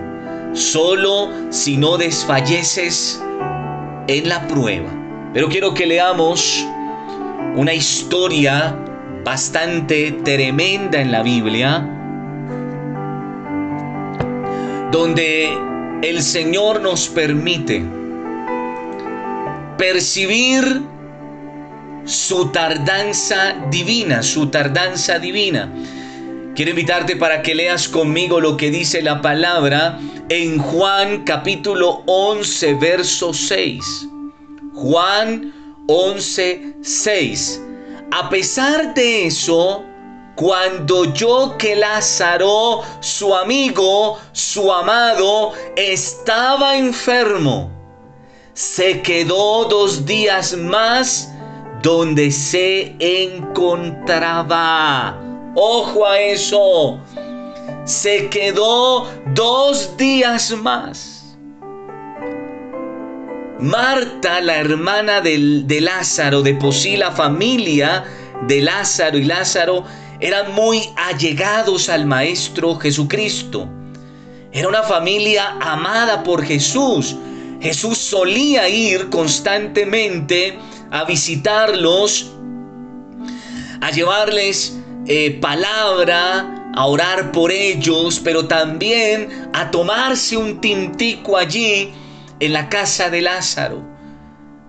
Solo 0.53 1.31
si 1.51 1.77
no 1.77 1.97
desfalleces 1.99 3.23
en 4.09 4.29
la 4.29 4.47
prueba. 4.47 4.91
Pero 5.33 5.49
quiero 5.49 5.75
que 5.75 5.87
leamos 5.87 6.67
una 7.57 7.75
historia 7.75 8.77
bastante 9.25 10.13
tremenda 10.25 11.01
en 11.01 11.11
la 11.11 11.23
Biblia, 11.23 11.87
donde 14.93 15.53
el 16.03 16.23
Señor 16.23 16.81
nos 16.81 17.09
permite 17.09 17.85
percibir 19.77 20.83
su 22.05 22.49
tardanza 22.51 23.57
divina, 23.71 24.23
su 24.23 24.47
tardanza 24.47 25.19
divina. 25.19 25.69
Quiero 26.57 26.71
invitarte 26.71 27.15
para 27.17 27.43
que 27.43 27.55
leas 27.55 27.87
conmigo 27.87 28.41
lo 28.41 28.57
que 28.57 28.71
dice 28.71 29.03
la 29.03 29.21
palabra 29.21 30.01
en 30.31 30.57
Juan 30.59 31.23
capítulo 31.25 32.03
11, 32.07 32.73
verso 32.77 33.35
6. 33.35 34.09
Juan 34.73 35.53
11, 35.87 36.77
6. 36.81 37.63
A 38.11 38.31
pesar 38.31 38.95
de 38.95 39.27
eso, 39.27 39.85
cuando 40.35 41.13
yo 41.13 41.57
que 41.59 41.77
Lázaro, 41.77 42.81
su 43.01 43.37
amigo, 43.37 44.19
su 44.33 44.73
amado, 44.73 45.53
estaba 45.77 46.79
enfermo, 46.79 47.71
se 48.55 49.03
quedó 49.03 49.67
dos 49.67 50.07
días 50.07 50.57
más 50.57 51.31
donde 51.83 52.31
se 52.31 52.97
encontraba. 52.99 54.47
Ojo 55.59 56.07
a 56.07 56.21
eso. 56.21 57.01
Se 57.87 58.29
quedó 58.29 59.11
dos 59.35 59.97
días 59.97 60.51
más. 60.51 61.35
Marta, 63.59 64.43
la 64.43 64.59
hermana 64.59 65.23
de 65.23 65.79
Lázaro, 65.81 66.43
de 66.43 66.55
por 66.57 66.75
sí 66.75 66.99
la 66.99 67.11
familia 67.11 68.05
de 68.47 68.61
Lázaro 68.61 69.17
y 69.17 69.25
Lázaro 69.25 69.85
eran 70.21 70.53
muy 70.53 70.91
allegados 70.95 71.89
al 71.89 72.05
Maestro 72.05 72.77
Jesucristo. 72.77 73.67
Era 74.53 74.69
una 74.69 74.83
familia 74.83 75.57
amada 75.63 76.23
por 76.23 76.45
Jesús. 76.45 77.17
Jesús 77.63 77.97
solía 77.97 78.69
ir 78.69 79.09
constantemente 79.09 80.59
a 80.91 81.05
visitarlos, 81.05 82.31
a 83.81 83.91
llevarles 83.91 84.77
eh, 85.09 85.39
palabra, 85.41 86.71
a 86.75 86.87
orar 86.87 87.33
por 87.33 87.51
ellos, 87.51 88.21
pero 88.23 88.47
también 88.47 89.51
a 89.55 89.71
tomarse 89.71 90.37
un 90.37 90.61
tintico 90.61 91.37
allí 91.37 91.91
en 92.39 92.53
la 92.53 92.69
casa 92.69 93.09
de 93.09 93.23
Lázaro. 93.23 93.83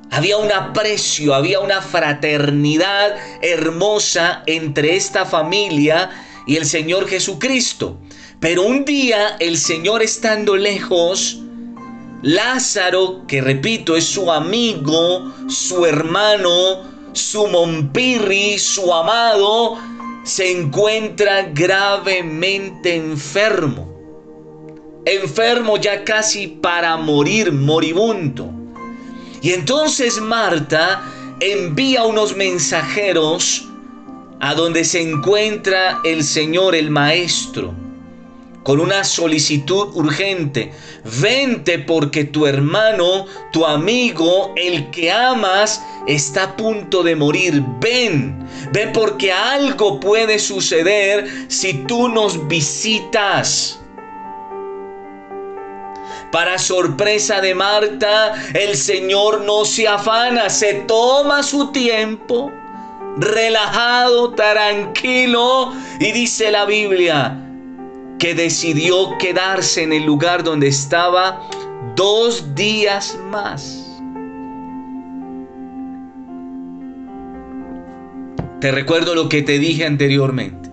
Había 0.09 0.37
un 0.37 0.51
aprecio, 0.51 1.35
había 1.35 1.59
una 1.59 1.81
fraternidad 1.81 3.17
hermosa 3.41 4.43
entre 4.45 4.95
esta 4.95 5.25
familia 5.25 6.09
y 6.47 6.55
el 6.55 6.65
Señor 6.65 7.09
Jesucristo. 7.09 7.97
Pero 8.39 8.63
un 8.63 8.85
día 8.85 9.35
el 9.39 9.57
Señor 9.57 10.01
estando 10.01 10.55
lejos, 10.55 11.39
Lázaro, 12.21 13.27
que 13.27 13.41
repito, 13.41 13.97
es 13.97 14.05
su 14.05 14.31
amigo, 14.31 15.33
su 15.49 15.85
hermano, 15.85 16.83
su 17.11 17.47
monpirri, 17.47 18.57
su 18.59 18.93
amado, 18.93 19.77
se 20.27 20.51
encuentra 20.51 21.43
gravemente 21.53 22.95
enfermo 22.95 23.97
enfermo 25.07 25.77
ya 25.77 26.03
casi 26.03 26.47
para 26.47 26.97
morir, 26.97 27.51
moribundo. 27.51 28.51
Y 29.41 29.53
entonces 29.53 30.19
Marta 30.19 31.01
envía 31.39 32.03
unos 32.03 32.35
mensajeros 32.35 33.65
a 34.39 34.53
donde 34.53 34.83
se 34.83 35.01
encuentra 35.01 35.99
el 36.03 36.23
Señor, 36.23 36.75
el 36.75 36.89
Maestro, 36.91 37.73
con 38.67 38.81
una 38.81 39.05
solicitud 39.05 39.95
urgente. 39.95 40.73
Vente 41.21 41.79
porque 41.79 42.25
tu 42.25 42.45
hermano, 42.45 43.25
tu 43.53 43.65
amigo, 43.65 44.53
el 44.57 44.91
que 44.91 45.09
amas, 45.09 45.81
está 46.05 46.43
a 46.43 46.57
punto 46.57 47.01
de 47.01 47.15
morir. 47.15 47.63
Ven, 47.79 48.45
ven 48.73 48.91
porque 48.91 49.31
algo 49.31 50.01
puede 50.01 50.37
suceder 50.37 51.45
si 51.47 51.75
tú 51.85 52.09
nos 52.09 52.45
visitas. 52.49 53.79
Para 56.33 56.57
sorpresa 56.57 57.39
de 57.39 57.55
Marta, 57.55 58.33
el 58.53 58.75
Señor 58.75 59.45
no 59.45 59.63
se 59.63 59.87
afana, 59.87 60.49
se 60.49 60.73
toma 60.73 61.41
su 61.41 61.71
tiempo, 61.71 62.51
relajado, 63.15 64.31
tranquilo, 64.31 65.71
y 66.01 66.11
dice 66.11 66.51
la 66.51 66.65
Biblia 66.65 67.45
que 68.19 68.33
decidió 68.33 69.17
quedarse 69.17 69.83
en 69.83 69.93
el 69.93 70.03
lugar 70.03 70.43
donde 70.43 70.67
estaba 70.67 71.41
dos 71.95 72.55
días 72.55 73.17
más. 73.29 73.83
Te 78.59 78.71
recuerdo 78.71 79.13
lo 79.13 79.29
que 79.29 79.43
te 79.43 79.59
dije 79.59 79.85
anteriormente. 79.85 80.69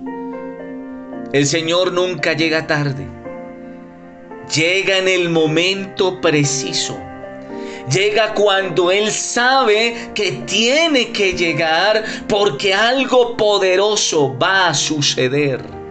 El 1.33 1.47
Señor 1.47 1.93
nunca 1.93 2.33
llega 2.33 2.67
tarde 2.67 3.07
llega 4.53 4.99
en 4.99 5.09
el 5.09 5.31
momento 5.31 6.21
preciso. 6.21 6.99
Llega 7.91 8.33
cuando 8.35 8.91
Él 8.91 9.11
sabe 9.11 10.11
que 10.15 10.33
tiene 10.47 11.13
que 11.13 11.35
llegar 11.35 12.05
porque 12.29 12.73
algo 12.73 13.37
poderoso 13.37 14.37
va 14.39 14.69
a 14.69 14.75
suceder. 14.75 15.84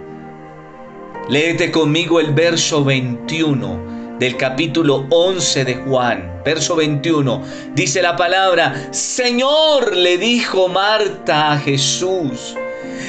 Léete 1.30 1.72
conmigo 1.72 2.20
el 2.20 2.34
verso 2.34 2.84
21 2.84 4.18
del 4.20 4.36
capítulo 4.36 5.06
11 5.10 5.64
de 5.64 5.76
Juan. 5.76 6.42
Verso 6.44 6.76
21. 6.76 7.42
Dice 7.74 8.02
la 8.02 8.18
palabra, 8.18 8.90
Señor, 8.92 9.96
le 9.96 10.18
dijo 10.18 10.68
Marta 10.68 11.54
a 11.54 11.58
Jesús, 11.60 12.58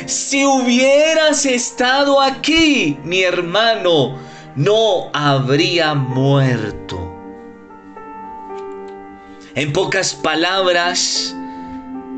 si 0.06 0.46
hubieras 0.46 1.44
estado 1.44 2.20
aquí, 2.20 2.96
mi 3.02 3.22
hermano, 3.22 4.16
no 4.54 5.10
habría 5.12 5.94
muerto. 5.94 7.12
En 9.56 9.72
pocas 9.72 10.14
palabras, 10.14 11.34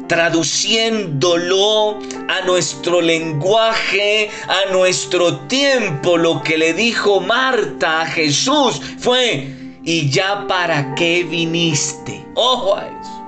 traduciéndolo 0.08 1.98
a 2.28 2.40
nuestro 2.46 3.00
lenguaje, 3.00 4.30
a 4.48 4.70
nuestro 4.72 5.38
tiempo, 5.48 6.16
lo 6.16 6.42
que 6.42 6.58
le 6.58 6.74
dijo 6.74 7.20
Marta 7.20 8.02
a 8.02 8.06
Jesús 8.06 8.80
fue, 8.98 9.48
¿y 9.82 10.08
ya 10.10 10.46
para 10.46 10.94
qué 10.94 11.24
viniste? 11.24 12.24
Ojo 12.34 12.76
a 12.76 12.86
eso. 12.86 13.22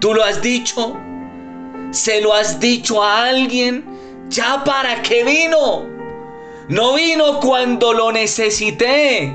¿Tú 0.00 0.14
lo 0.14 0.24
has 0.24 0.40
dicho? 0.42 0.96
¿Se 1.90 2.20
lo 2.20 2.34
has 2.34 2.60
dicho 2.60 3.02
a 3.02 3.26
alguien? 3.26 3.84
¿Ya 4.28 4.64
para 4.64 5.02
qué 5.02 5.24
vino? 5.24 5.86
No 6.68 6.94
vino 6.94 7.40
cuando 7.40 7.92
lo 7.92 8.10
necesité. 8.10 9.32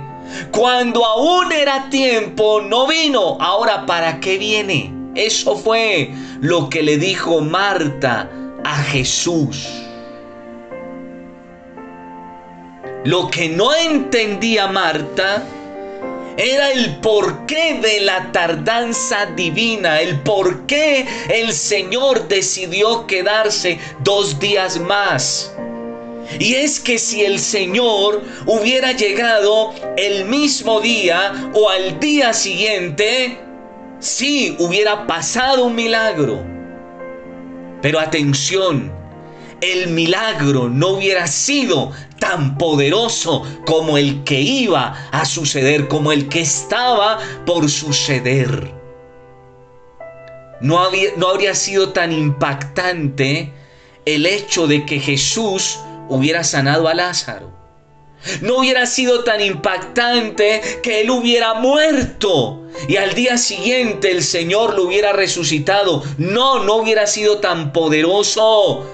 Cuando 0.51 1.05
aún 1.05 1.51
era 1.51 1.89
tiempo, 1.89 2.61
no 2.61 2.85
vino. 2.87 3.37
Ahora, 3.39 3.85
¿para 3.85 4.19
qué 4.19 4.37
viene? 4.37 4.98
Eso 5.15 5.57
fue 5.57 6.11
lo 6.41 6.69
que 6.69 6.83
le 6.83 6.97
dijo 6.97 7.41
Marta 7.41 8.29
a 8.63 8.75
Jesús. 8.83 9.67
Lo 13.05 13.29
que 13.29 13.49
no 13.49 13.73
entendía 13.73 14.67
Marta 14.67 15.43
era 16.37 16.71
el 16.71 16.97
porqué 16.97 17.79
de 17.81 18.01
la 18.01 18.31
tardanza 18.31 19.25
divina, 19.35 19.99
el 19.99 20.19
por 20.21 20.65
qué 20.67 21.05
el 21.29 21.51
Señor 21.53 22.27
decidió 22.27 23.07
quedarse 23.07 23.79
dos 24.03 24.39
días 24.39 24.79
más. 24.79 25.51
Y 26.39 26.53
es 26.55 26.79
que 26.79 26.99
si 26.99 27.25
el 27.25 27.39
Señor 27.39 28.21
hubiera 28.45 28.91
llegado 28.91 29.73
el 29.97 30.25
mismo 30.25 30.79
día 30.79 31.51
o 31.53 31.69
al 31.69 31.99
día 31.99 32.33
siguiente, 32.33 33.39
sí 33.99 34.55
hubiera 34.59 35.05
pasado 35.07 35.65
un 35.65 35.75
milagro. 35.75 36.43
Pero 37.81 37.99
atención, 37.99 38.91
el 39.61 39.89
milagro 39.89 40.69
no 40.69 40.89
hubiera 40.89 41.27
sido 41.27 41.91
tan 42.19 42.57
poderoso 42.57 43.43
como 43.65 43.97
el 43.97 44.23
que 44.23 44.39
iba 44.39 44.95
a 45.11 45.25
suceder, 45.25 45.87
como 45.87 46.11
el 46.11 46.27
que 46.29 46.41
estaba 46.41 47.19
por 47.45 47.69
suceder. 47.69 48.73
No, 50.61 50.89
no 51.17 51.29
habría 51.29 51.55
sido 51.55 51.93
tan 51.93 52.11
impactante 52.11 53.53
el 54.05 54.25
hecho 54.25 54.67
de 54.67 54.85
que 54.85 54.99
Jesús 54.99 55.79
hubiera 56.09 56.43
sanado 56.43 56.87
a 56.87 56.93
Lázaro. 56.93 57.58
No 58.41 58.57
hubiera 58.57 58.85
sido 58.85 59.23
tan 59.23 59.41
impactante 59.41 60.61
que 60.83 61.01
él 61.01 61.09
hubiera 61.09 61.53
muerto 61.53 62.63
y 62.87 62.97
al 62.97 63.13
día 63.13 63.37
siguiente 63.37 64.11
el 64.11 64.23
Señor 64.23 64.75
lo 64.75 64.83
hubiera 64.83 65.13
resucitado. 65.13 66.03
No, 66.17 66.63
no 66.63 66.75
hubiera 66.75 67.07
sido 67.07 67.39
tan 67.39 67.71
poderoso 67.71 68.85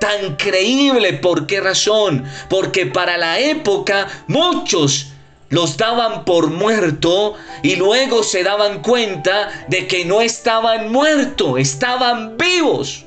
tan 0.00 0.36
creíble. 0.36 1.12
¿Por 1.12 1.46
qué 1.46 1.60
razón? 1.60 2.24
Porque 2.48 2.86
para 2.86 3.16
la 3.16 3.38
época 3.38 4.08
muchos 4.26 5.12
los 5.50 5.76
daban 5.76 6.24
por 6.24 6.48
muerto 6.48 7.34
y 7.62 7.76
luego 7.76 8.22
se 8.22 8.42
daban 8.42 8.82
cuenta 8.82 9.66
de 9.68 9.86
que 9.86 10.04
no 10.04 10.20
estaban 10.20 10.90
muertos, 10.90 11.58
estaban 11.58 12.36
vivos. 12.36 13.04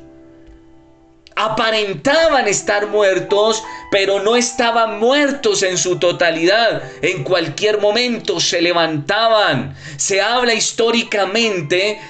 Aparentaban 1.36 2.48
estar 2.48 2.88
muertos, 2.88 3.64
pero 3.94 4.24
no 4.24 4.36
estaban 4.36 5.00
muertos 5.00 5.62
en 5.62 5.78
su 5.78 6.00
totalidad. 6.00 6.82
En 7.04 7.24
cualquier 7.24 7.80
momento 7.80 8.40
se 8.40 8.60
levantaban. 8.60 9.76
Se 9.98 10.20
habla 10.20 10.56
históricamente 10.56 12.02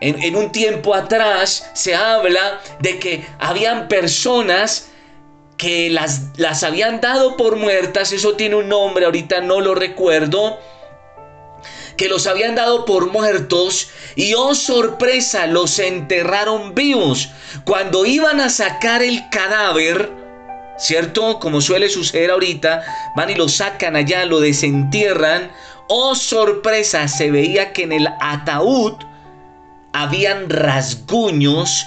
en, 0.00 0.34
un 0.34 0.50
tiempo 0.50 0.92
atrás 0.92 1.70
se 1.72 1.94
habla 1.94 2.60
de 2.80 2.98
que 2.98 3.24
habían 3.38 3.86
personas 3.86 4.88
que 5.56 5.88
las, 5.88 6.36
las 6.36 6.64
habían 6.64 7.00
dado 7.00 7.36
por 7.36 7.54
muertas, 7.54 8.10
eso 8.10 8.34
tiene 8.34 8.56
un 8.56 8.68
nombre, 8.68 9.04
ahorita 9.04 9.40
no 9.40 9.60
lo 9.60 9.76
recuerdo, 9.76 10.58
que 11.96 12.08
los 12.08 12.26
habían 12.26 12.56
dado 12.56 12.84
por 12.84 13.12
muertos 13.12 13.88
y 14.16 14.34
oh 14.34 14.56
sorpresa, 14.56 15.46
los 15.46 15.78
enterraron 15.78 16.74
vivos. 16.74 17.28
Cuando 17.64 18.04
iban 18.04 18.40
a 18.40 18.50
sacar 18.50 19.04
el 19.04 19.28
cadáver, 19.30 20.19
¿cierto? 20.80 21.38
Como 21.38 21.60
suele 21.60 21.88
suceder 21.88 22.30
ahorita, 22.30 22.82
van 23.14 23.30
y 23.30 23.34
lo 23.34 23.48
sacan 23.48 23.96
allá, 23.96 24.24
lo 24.24 24.40
desentierran. 24.40 25.50
Oh 25.88 26.14
sorpresa, 26.14 27.06
se 27.06 27.30
veía 27.30 27.72
que 27.72 27.82
en 27.82 27.92
el 27.92 28.08
ataúd 28.20 28.94
habían 29.92 30.48
rasguños 30.48 31.84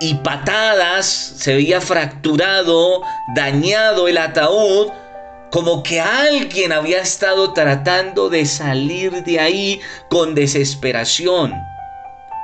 y 0.00 0.14
patadas, 0.14 1.06
se 1.06 1.54
veía 1.54 1.80
fracturado, 1.80 3.02
dañado 3.34 4.08
el 4.08 4.18
ataúd, 4.18 4.88
como 5.50 5.82
que 5.82 6.00
alguien 6.00 6.72
había 6.72 7.00
estado 7.00 7.52
tratando 7.52 8.28
de 8.28 8.46
salir 8.46 9.24
de 9.24 9.40
ahí 9.40 9.80
con 10.08 10.34
desesperación. 10.34 11.52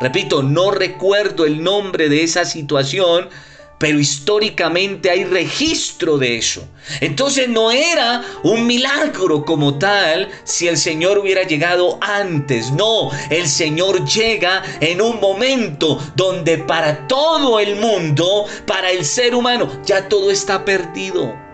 Repito, 0.00 0.42
no 0.42 0.70
recuerdo 0.70 1.46
el 1.46 1.62
nombre 1.62 2.08
de 2.08 2.22
esa 2.22 2.44
situación, 2.44 3.30
pero 3.78 3.98
históricamente 3.98 5.10
hay 5.10 5.24
registro 5.24 6.18
de 6.18 6.38
eso. 6.38 6.66
Entonces 7.00 7.48
no 7.48 7.70
era 7.70 8.22
un 8.42 8.66
milagro 8.66 9.44
como 9.44 9.78
tal 9.78 10.28
si 10.44 10.68
el 10.68 10.76
Señor 10.76 11.18
hubiera 11.18 11.42
llegado 11.42 11.98
antes. 12.00 12.70
No, 12.70 13.10
el 13.30 13.48
Señor 13.48 14.04
llega 14.04 14.62
en 14.80 15.02
un 15.02 15.20
momento 15.20 15.98
donde 16.14 16.58
para 16.58 17.06
todo 17.06 17.60
el 17.60 17.76
mundo, 17.76 18.46
para 18.66 18.90
el 18.90 19.04
ser 19.04 19.34
humano, 19.34 19.68
ya 19.84 20.08
todo 20.08 20.30
está 20.30 20.64
perdido. 20.64 21.45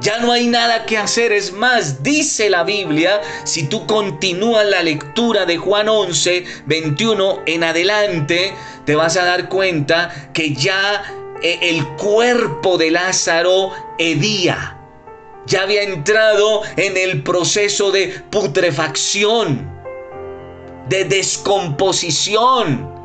Ya 0.00 0.18
no 0.18 0.32
hay 0.32 0.46
nada 0.46 0.84
que 0.84 0.98
hacer. 0.98 1.32
Es 1.32 1.52
más, 1.52 2.02
dice 2.02 2.50
la 2.50 2.64
Biblia, 2.64 3.20
si 3.44 3.66
tú 3.66 3.86
continúas 3.86 4.66
la 4.66 4.82
lectura 4.82 5.46
de 5.46 5.56
Juan 5.56 5.88
11, 5.88 6.44
21 6.66 7.42
en 7.46 7.64
adelante, 7.64 8.54
te 8.84 8.94
vas 8.94 9.16
a 9.16 9.24
dar 9.24 9.48
cuenta 9.48 10.30
que 10.32 10.54
ya 10.54 11.02
eh, 11.42 11.58
el 11.62 11.86
cuerpo 11.96 12.78
de 12.78 12.90
Lázaro 12.90 13.72
hedía. 13.98 14.78
Ya 15.46 15.62
había 15.62 15.82
entrado 15.82 16.62
en 16.76 16.96
el 16.96 17.22
proceso 17.22 17.90
de 17.92 18.08
putrefacción, 18.30 19.70
de 20.88 21.04
descomposición. 21.04 22.95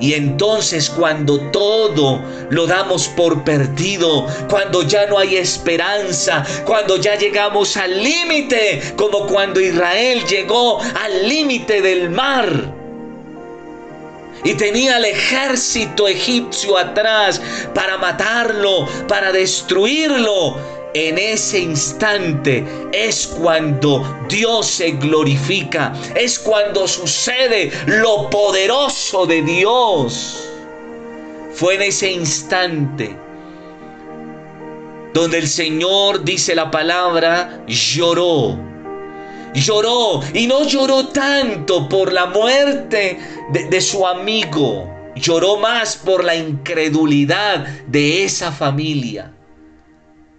Y 0.00 0.14
entonces 0.14 0.90
cuando 0.90 1.38
todo 1.50 2.20
lo 2.50 2.66
damos 2.66 3.08
por 3.08 3.44
perdido, 3.44 4.26
cuando 4.48 4.82
ya 4.82 5.06
no 5.06 5.18
hay 5.18 5.36
esperanza, 5.36 6.44
cuando 6.64 6.96
ya 6.96 7.16
llegamos 7.16 7.76
al 7.76 8.02
límite, 8.02 8.94
como 8.96 9.26
cuando 9.26 9.60
Israel 9.60 10.24
llegó 10.28 10.80
al 10.80 11.28
límite 11.28 11.80
del 11.80 12.10
mar, 12.10 12.82
y 14.44 14.54
tenía 14.54 14.96
el 14.96 15.04
ejército 15.04 16.08
egipcio 16.08 16.76
atrás 16.76 17.40
para 17.74 17.96
matarlo, 17.98 18.88
para 19.06 19.30
destruirlo. 19.30 20.56
En 20.94 21.16
ese 21.16 21.58
instante 21.58 22.64
es 22.92 23.26
cuando 23.26 24.04
Dios 24.28 24.66
se 24.66 24.90
glorifica, 24.92 25.94
es 26.14 26.38
cuando 26.38 26.86
sucede 26.86 27.72
lo 27.86 28.28
poderoso 28.28 29.24
de 29.24 29.42
Dios. 29.42 30.48
Fue 31.54 31.76
en 31.76 31.82
ese 31.82 32.12
instante 32.12 33.16
donde 35.12 35.38
el 35.38 35.48
Señor, 35.48 36.24
dice 36.24 36.54
la 36.54 36.70
palabra, 36.70 37.62
lloró. 37.66 38.58
Lloró 39.54 40.20
y 40.32 40.46
no 40.46 40.66
lloró 40.66 41.08
tanto 41.08 41.88
por 41.88 42.12
la 42.12 42.26
muerte 42.26 43.18
de, 43.50 43.80
su 43.80 44.06
amigo. 44.06 44.88
Lloró 45.14 45.58
más 45.58 45.96
por 45.96 46.24
la 46.24 46.34
incredulidad 46.34 47.66
de 47.86 48.24
esa 48.24 48.50
familia. 48.50 49.30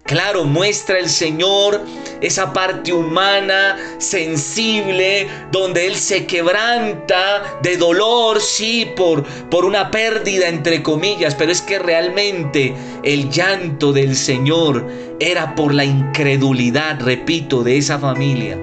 Claro, 0.04 0.44
muestra 0.44 0.98
el 0.98 1.08
Señor 1.08 1.80
esa 2.20 2.52
parte 2.52 2.92
humana, 2.92 3.78
sensible, 3.96 5.26
donde 5.50 5.86
Él 5.86 5.96
se 5.96 6.26
quebranta 6.26 7.58
de 7.62 7.78
dolor, 7.78 8.38
sí, 8.42 8.92
por, 8.96 9.24
por 9.48 9.64
una 9.64 9.90
pérdida, 9.90 10.48
entre 10.48 10.82
comillas, 10.82 11.34
pero 11.34 11.50
es 11.50 11.62
que 11.62 11.78
realmente 11.78 12.74
el 13.02 13.30
llanto 13.30 13.94
del 13.94 14.14
Señor 14.14 14.86
era 15.20 15.54
por 15.54 15.72
la 15.72 15.86
incredulidad, 15.86 17.00
repito, 17.00 17.62
de 17.62 17.78
esa 17.78 17.98
familia. 17.98 18.58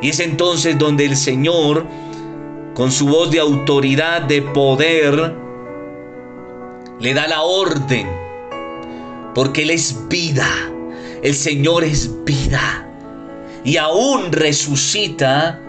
Y 0.00 0.08
es 0.08 0.20
entonces 0.20 0.78
donde 0.78 1.04
el 1.04 1.18
Señor, 1.18 1.86
con 2.72 2.90
su 2.92 3.08
voz 3.08 3.30
de 3.30 3.40
autoridad, 3.40 4.22
de 4.22 4.40
poder, 4.40 5.34
le 6.98 7.12
da 7.12 7.28
la 7.28 7.42
orden, 7.42 8.08
porque 9.34 9.64
Él 9.64 9.70
es 9.70 10.08
vida 10.08 10.48
el 11.22 11.34
Señor 11.34 11.84
es 11.84 12.10
vida 12.24 12.86
y 13.64 13.76
aún 13.76 14.32
resucita 14.32 15.60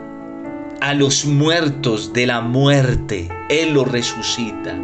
a 0.82 0.94
los 0.94 1.26
muertos 1.26 2.14
de 2.14 2.28
la 2.28 2.42
muerte. 2.42 3.28
Él 3.50 3.74
los 3.74 3.88
resucita. 3.88 4.76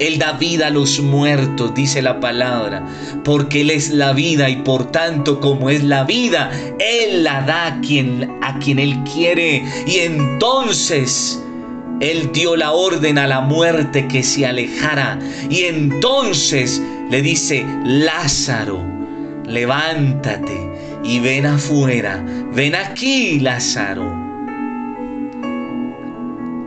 Él 0.00 0.18
da 0.18 0.32
vida 0.32 0.68
a 0.68 0.70
los 0.70 0.98
muertos, 1.00 1.74
dice 1.74 2.00
la 2.00 2.20
palabra, 2.20 2.86
porque 3.22 3.60
Él 3.60 3.70
es 3.70 3.90
la 3.90 4.14
vida 4.14 4.48
y 4.48 4.56
por 4.56 4.90
tanto 4.90 5.40
como 5.40 5.68
es 5.68 5.84
la 5.84 6.04
vida, 6.04 6.50
Él 6.78 7.22
la 7.22 7.42
da 7.42 7.66
a 7.66 7.80
quien, 7.82 8.38
a 8.40 8.58
quien 8.58 8.78
Él 8.78 8.98
quiere. 9.04 9.62
Y 9.86 9.98
entonces 9.98 11.38
Él 12.00 12.30
dio 12.32 12.56
la 12.56 12.72
orden 12.72 13.18
a 13.18 13.26
la 13.26 13.42
muerte 13.42 14.08
que 14.08 14.22
se 14.22 14.46
alejara. 14.46 15.18
Y 15.50 15.64
entonces 15.64 16.80
le 17.10 17.20
dice, 17.20 17.66
Lázaro, 17.84 18.89
levántate 19.50 20.58
y 21.02 21.20
ven 21.20 21.46
afuera, 21.46 22.24
ven 22.54 22.74
aquí, 22.74 23.40
Lázaro. 23.40 24.10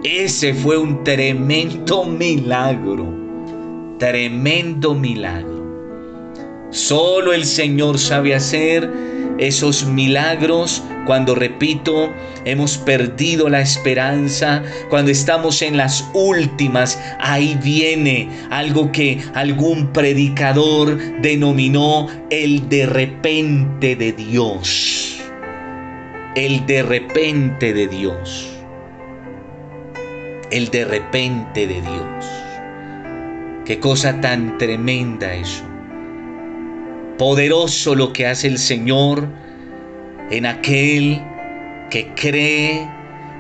Ese 0.04 0.54
fue 0.54 0.78
un 0.78 1.04
tremendo 1.04 2.04
milagro, 2.04 3.08
tremendo 3.98 4.94
milagro. 4.94 5.63
Solo 6.74 7.34
el 7.34 7.46
Señor 7.46 8.00
sabe 8.00 8.34
hacer 8.34 8.92
esos 9.38 9.86
milagros 9.86 10.82
cuando, 11.06 11.36
repito, 11.36 12.12
hemos 12.46 12.80
perdido 12.80 13.48
la 13.48 13.62
esperanza, 13.62 14.64
cuando 14.90 15.12
estamos 15.12 15.62
en 15.62 15.78
las 15.78 16.04
últimas, 16.16 17.00
ahí 17.20 17.60
viene 17.64 18.28
algo 18.50 18.92
que 18.92 19.22
algún 19.36 19.94
predicador 19.94 20.98
denominó 21.22 22.08
el 22.32 22.68
de 22.70 22.88
repente 22.88 23.96
de 23.96 24.12
Dios. 24.14 25.20
El 26.36 26.66
de 26.66 26.82
repente 26.82 27.72
de 27.72 27.88
Dios. 27.88 28.50
El 30.50 30.70
de 30.70 30.86
repente 30.86 31.68
de 31.68 31.82
Dios. 31.82 32.26
Qué 33.64 33.80
cosa 33.80 34.20
tan 34.22 34.58
tremenda 34.58 35.36
eso. 35.36 35.73
Poderoso 37.18 37.96
lo 37.96 38.12
que 38.12 38.26
hace 38.26 38.48
el 38.48 38.58
Señor 38.58 39.28
en 40.32 40.46
aquel 40.46 41.22
que 41.90 42.12
cree, 42.16 42.90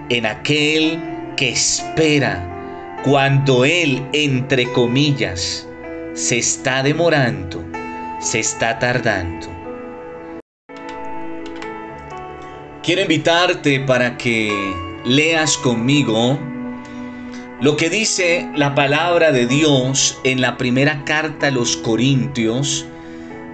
en 0.09 0.25
aquel 0.25 1.01
que 1.37 1.49
espera, 1.49 2.49
cuando 3.03 3.65
Él, 3.65 4.07
entre 4.13 4.71
comillas, 4.71 5.67
se 6.13 6.37
está 6.37 6.83
demorando, 6.83 7.63
se 8.19 8.39
está 8.39 8.77
tardando. 8.77 9.47
Quiero 12.83 13.01
invitarte 13.01 13.79
para 13.79 14.17
que 14.17 14.51
leas 15.05 15.57
conmigo 15.57 16.37
lo 17.61 17.77
que 17.77 17.89
dice 17.89 18.49
la 18.55 18.75
palabra 18.75 19.31
de 19.31 19.47
Dios 19.47 20.19
en 20.25 20.41
la 20.41 20.57
primera 20.57 21.05
carta 21.05 21.47
a 21.47 21.51
los 21.51 21.77
Corintios, 21.77 22.85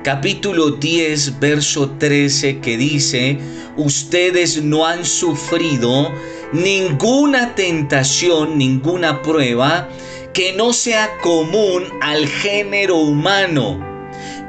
capítulo 0.04 0.72
10, 0.72 1.40
verso 1.40 1.90
13, 2.00 2.60
que 2.60 2.78
dice, 2.78 3.38
ustedes 3.76 4.62
no 4.64 4.86
han 4.86 5.06
sufrido 5.06 6.12
ninguna 6.54 7.54
tentación, 7.56 8.58
ninguna 8.58 9.22
prueba 9.22 9.90
que 10.34 10.54
no 10.54 10.74
sea 10.74 11.18
común 11.22 11.86
al 12.02 12.28
género 12.28 12.98
humano. 12.98 13.88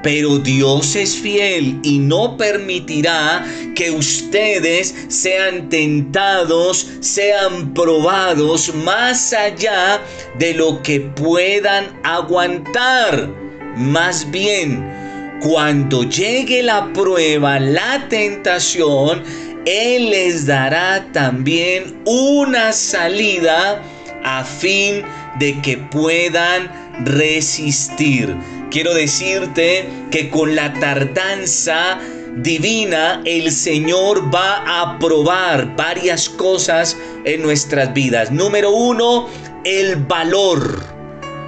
Pero 0.03 0.39
Dios 0.39 0.97
es 0.97 1.15
fiel 1.15 1.79
y 1.83 1.99
no 1.99 2.37
permitirá 2.39 3.45
que 3.75 3.91
ustedes 3.91 4.95
sean 5.09 5.69
tentados, 5.69 6.89
sean 7.01 7.75
probados 7.75 8.75
más 8.77 9.35
allá 9.35 10.01
de 10.39 10.55
lo 10.55 10.81
que 10.83 11.01
puedan 11.01 12.01
aguantar. 12.03 13.29
Más 13.77 14.31
bien, 14.31 15.00
cuando 15.41 16.05
llegue 16.05 16.63
la 16.63 16.93
prueba, 16.93 17.59
la 17.59 18.07
tentación, 18.09 19.23
Él 19.65 20.11
les 20.11 20.47
dará 20.47 21.07
también 21.13 22.03
una 22.05 22.73
salida 22.73 23.83
a 24.25 24.45
fin 24.45 25.03
de 25.39 25.61
que 25.63 25.79
puedan 25.79 26.71
resistir. 27.05 28.37
Quiero 28.71 28.95
decirte 28.95 29.89
que 30.11 30.29
con 30.29 30.55
la 30.55 30.73
tardanza 30.75 31.99
divina 32.37 33.23
el 33.25 33.51
Señor 33.51 34.33
va 34.33 34.63
a 34.67 34.99
probar 34.99 35.75
varias 35.77 36.29
cosas 36.29 36.97
en 37.25 37.43
nuestras 37.43 37.93
vidas. 37.95 38.31
Número 38.31 38.71
uno, 38.71 39.27
el 39.65 39.97
valor 39.97 41.00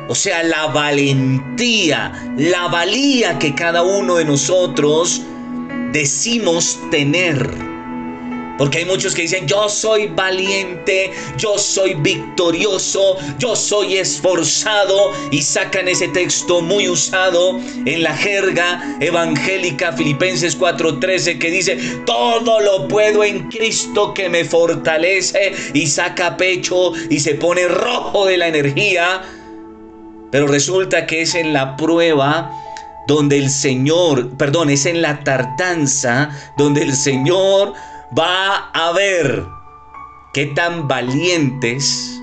o 0.08 0.14
sea, 0.14 0.42
la 0.42 0.66
valentía, 0.66 2.12
la 2.36 2.68
valía 2.68 3.38
que 3.38 3.54
cada 3.54 3.82
uno 3.82 4.16
de 4.16 4.24
nosotros 4.24 5.22
decimos 5.92 6.78
tener. 6.90 7.72
Porque 8.58 8.78
hay 8.78 8.84
muchos 8.84 9.14
que 9.14 9.22
dicen, 9.22 9.46
yo 9.48 9.68
soy 9.68 10.08
valiente, 10.08 11.10
yo 11.38 11.58
soy 11.58 11.94
victorioso, 11.94 13.16
yo 13.38 13.56
soy 13.56 13.96
esforzado 13.96 15.10
y 15.30 15.42
sacan 15.42 15.88
ese 15.88 16.08
texto 16.08 16.60
muy 16.60 16.88
usado 16.88 17.58
en 17.86 18.02
la 18.02 18.14
jerga 18.14 18.96
evangélica 19.00 19.92
Filipenses 19.92 20.56
4:13 20.56 21.38
que 21.38 21.50
dice, 21.50 21.76
todo 22.04 22.60
lo 22.60 22.86
puedo 22.88 23.24
en 23.24 23.48
Cristo 23.48 24.12
que 24.14 24.28
me 24.28 24.44
fortalece 24.44 25.54
y 25.72 25.86
saca 25.86 26.36
pecho 26.36 26.92
y 27.08 27.18
se 27.20 27.34
pone 27.34 27.66
rojo 27.66 28.26
de 28.26 28.36
la 28.36 28.48
energía 28.48 29.22
pero 30.32 30.48
resulta 30.48 31.06
que 31.06 31.22
es 31.22 31.36
en 31.36 31.52
la 31.52 31.76
prueba 31.76 32.50
donde 33.06 33.36
el 33.36 33.50
Señor, 33.50 34.36
perdón, 34.36 34.70
es 34.70 34.86
en 34.86 35.02
la 35.02 35.20
tardanza 35.20 36.30
donde 36.56 36.82
el 36.82 36.96
Señor 36.96 37.74
va 38.18 38.70
a 38.72 38.92
ver 38.92 39.44
qué 40.32 40.46
tan 40.46 40.88
valientes, 40.88 42.18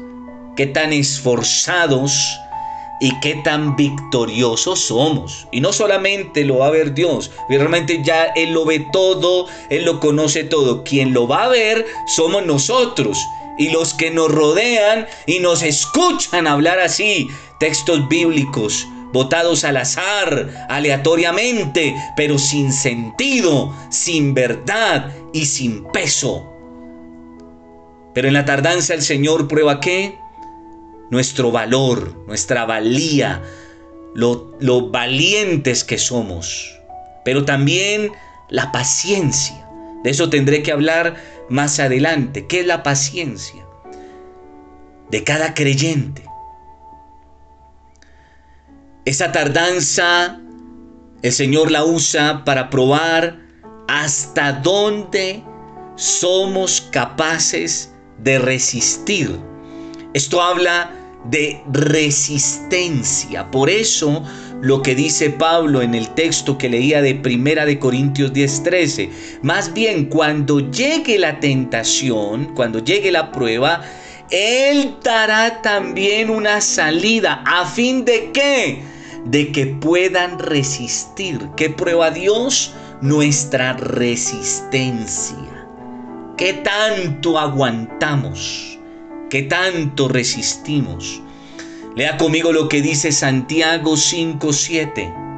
qué 0.55 0.65
tan 0.65 0.91
esforzados 0.91 2.11
y 2.99 3.17
qué 3.19 3.35
tan 3.43 3.75
victoriosos 3.75 4.79
somos. 4.79 5.47
Y 5.51 5.61
no 5.61 5.71
solamente 5.71 6.43
lo 6.45 6.57
va 6.57 6.67
a 6.67 6.71
ver 6.71 6.95
Dios, 6.95 7.29
realmente 7.47 8.01
ya 8.03 8.25
Él 8.35 8.53
lo 8.53 8.65
ve 8.65 8.87
todo, 8.91 9.45
Él 9.69 9.85
lo 9.85 9.99
conoce 9.99 10.43
todo. 10.43 10.83
Quien 10.83 11.13
lo 11.13 11.27
va 11.27 11.43
a 11.43 11.49
ver 11.49 11.85
somos 12.07 12.43
nosotros 12.43 13.23
y 13.59 13.69
los 13.69 13.93
que 13.93 14.09
nos 14.09 14.31
rodean 14.31 15.05
y 15.27 15.39
nos 15.39 15.61
escuchan 15.61 16.47
hablar 16.47 16.79
así 16.79 17.29
textos 17.59 18.07
bíblicos 18.07 18.87
votados 19.11 19.63
al 19.63 19.77
azar, 19.77 20.67
aleatoriamente, 20.69 21.95
pero 22.15 22.37
sin 22.37 22.71
sentido, 22.71 23.73
sin 23.89 24.33
verdad 24.33 25.11
y 25.33 25.45
sin 25.45 25.83
peso. 25.85 26.45
Pero 28.13 28.27
en 28.27 28.33
la 28.33 28.45
tardanza 28.45 28.93
el 28.93 29.01
Señor 29.01 29.47
prueba 29.47 29.79
qué? 29.79 30.17
Nuestro 31.09 31.51
valor, 31.51 32.23
nuestra 32.27 32.65
valía, 32.65 33.41
lo, 34.13 34.55
lo 34.59 34.89
valientes 34.89 35.83
que 35.83 35.97
somos, 35.97 36.79
pero 37.25 37.45
también 37.45 38.11
la 38.49 38.71
paciencia. 38.71 39.67
De 40.03 40.11
eso 40.11 40.29
tendré 40.29 40.63
que 40.63 40.71
hablar 40.71 41.15
más 41.49 41.79
adelante. 41.79 42.45
¿Qué 42.47 42.61
es 42.61 42.67
la 42.67 42.83
paciencia? 42.83 43.65
De 45.09 45.23
cada 45.23 45.53
creyente. 45.53 46.28
Esa 49.09 49.31
tardanza 49.31 50.39
el 51.23 51.31
Señor 51.31 51.71
la 51.71 51.83
usa 51.83 52.43
para 52.45 52.69
probar 52.69 53.39
hasta 53.87 54.51
dónde 54.51 55.41
somos 55.95 56.79
capaces 56.91 57.91
de 58.19 58.37
resistir. 58.37 59.35
Esto 60.13 60.43
habla 60.43 60.91
de 61.25 61.59
resistencia. 61.71 63.49
Por 63.49 63.71
eso 63.71 64.23
lo 64.61 64.83
que 64.83 64.93
dice 64.93 65.31
Pablo 65.31 65.81
en 65.81 65.95
el 65.95 66.13
texto 66.13 66.59
que 66.59 66.69
leía 66.69 67.01
de 67.01 67.15
Primera 67.15 67.65
de 67.65 67.79
Corintios 67.79 68.31
10:13, 68.31 69.09
más 69.41 69.73
bien 69.73 70.05
cuando 70.05 70.59
llegue 70.69 71.17
la 71.17 71.39
tentación, 71.39 72.53
cuando 72.53 72.77
llegue 72.77 73.11
la 73.11 73.31
prueba, 73.31 73.81
él 74.29 74.97
dará 75.03 75.63
también 75.63 76.29
una 76.29 76.61
salida 76.61 77.41
a 77.43 77.65
fin 77.65 78.05
de 78.05 78.29
qué? 78.31 78.98
De 79.25 79.51
que 79.51 79.67
puedan 79.67 80.39
resistir. 80.39 81.49
¿Qué 81.55 81.69
prueba 81.69 82.11
Dios? 82.11 82.73
Nuestra 83.01 83.73
resistencia. 83.73 85.67
¿Qué 86.37 86.53
tanto 86.53 87.37
aguantamos? 87.37 88.79
¿Qué 89.29 89.43
tanto 89.43 90.07
resistimos? 90.07 91.21
Lea 91.95 92.17
conmigo 92.17 92.51
lo 92.51 92.69
que 92.69 92.81
dice 92.81 93.11
Santiago 93.11 93.93
5.7. 93.93 95.28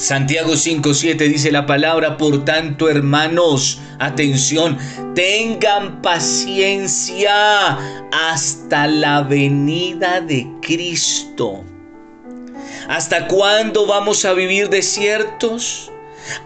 Santiago 0.00 0.54
5.7 0.54 1.28
dice 1.28 1.52
la 1.52 1.66
palabra, 1.66 2.16
por 2.16 2.42
tanto 2.46 2.88
hermanos, 2.88 3.80
atención, 3.98 4.78
tengan 5.14 6.00
paciencia 6.00 7.76
hasta 8.10 8.86
la 8.86 9.20
venida 9.20 10.22
de 10.22 10.46
Cristo. 10.62 11.64
¿Hasta 12.88 13.28
cuándo 13.28 13.86
vamos 13.86 14.24
a 14.24 14.32
vivir 14.32 14.70
desiertos? 14.70 15.92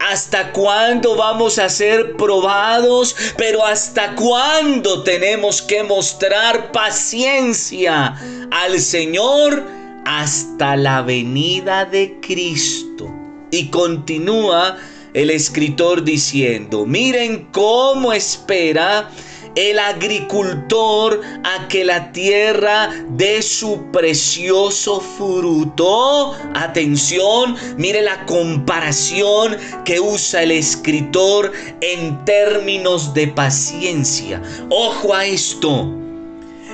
¿Hasta 0.01 0.51
cuándo 0.51 1.15
vamos 1.15 1.61
a 1.61 1.69
ser 1.69 2.17
probados? 2.17 3.15
Pero 3.37 3.65
¿hasta 3.65 4.17
cuándo 4.17 5.05
tenemos 5.05 5.63
que 5.63 5.85
mostrar 5.85 6.73
paciencia 6.73 8.17
al 8.51 8.81
Señor? 8.81 9.63
Hasta 10.05 10.75
la 10.75 11.03
venida 11.03 11.85
de 11.85 12.19
Cristo. 12.21 13.24
Y 13.55 13.69
continúa 13.69 14.79
el 15.13 15.31
escritor 15.31 16.03
diciendo, 16.03 16.85
miren 16.87 17.47
cómo 17.53 18.13
espera 18.13 19.09
el 19.55 19.79
agricultor 19.79 21.21
a 21.45 21.69
que 21.69 21.85
la 21.85 22.11
tierra 22.11 22.91
dé 23.11 23.43
su 23.43 23.93
precioso 23.93 25.01
fruto. 25.01 26.35
Atención, 26.55 27.55
mire 27.77 28.03
la 28.03 28.27
comparación 28.27 29.57
que 29.85 30.01
usa 30.01 30.43
el 30.43 30.51
escritor 30.51 31.53
en 31.81 32.25
términos 32.25 33.15
de 33.15 33.29
paciencia. 33.29 34.43
Ojo 34.69 35.15
a 35.15 35.27
esto, 35.27 35.95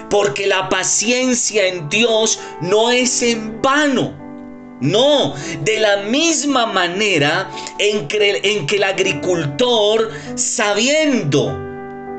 porque 0.08 0.46
la 0.46 0.70
paciencia 0.70 1.66
en 1.66 1.90
Dios 1.90 2.40
no 2.62 2.90
es 2.90 3.20
en 3.20 3.60
vano. 3.60 4.19
No, 4.80 5.34
de 5.60 5.78
la 5.78 5.98
misma 5.98 6.64
manera 6.64 7.50
en 7.78 8.08
que, 8.08 8.40
el 8.76 8.82
agricultor, 8.82 10.10
sabiendo 10.36 11.54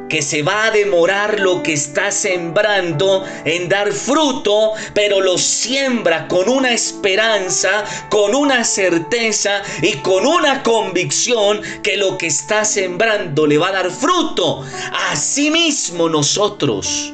que 0.08 0.22
se 0.22 0.44
va 0.44 0.66
a 0.66 0.72
demorar 0.72 1.40
lo 1.40 1.64
que 1.64 1.74
está 1.74 2.12
sembrando 2.12 3.26
en 3.46 3.68
dar 3.68 3.92
fruto, 3.92 4.74
pero 4.94 5.22
lo 5.22 5.38
siembra 5.38 6.28
con 6.28 6.50
una 6.50 6.72
esperanza, 6.72 7.84
con 8.10 8.36
una 8.36 8.64
certeza 8.64 9.64
y 9.82 9.94
con 9.98 10.28
una 10.28 10.62
convicción 10.62 11.62
que 11.82 11.98
lo 11.98 12.18
que 12.18 12.28
está 12.28 12.64
sembrando 12.64 13.48
le 13.48 13.58
va 13.58 13.70
a 13.70 13.84
dar 13.84 13.90
fruto. 13.90 14.64
Asimismo 15.10 16.10
nosotros 16.10 17.14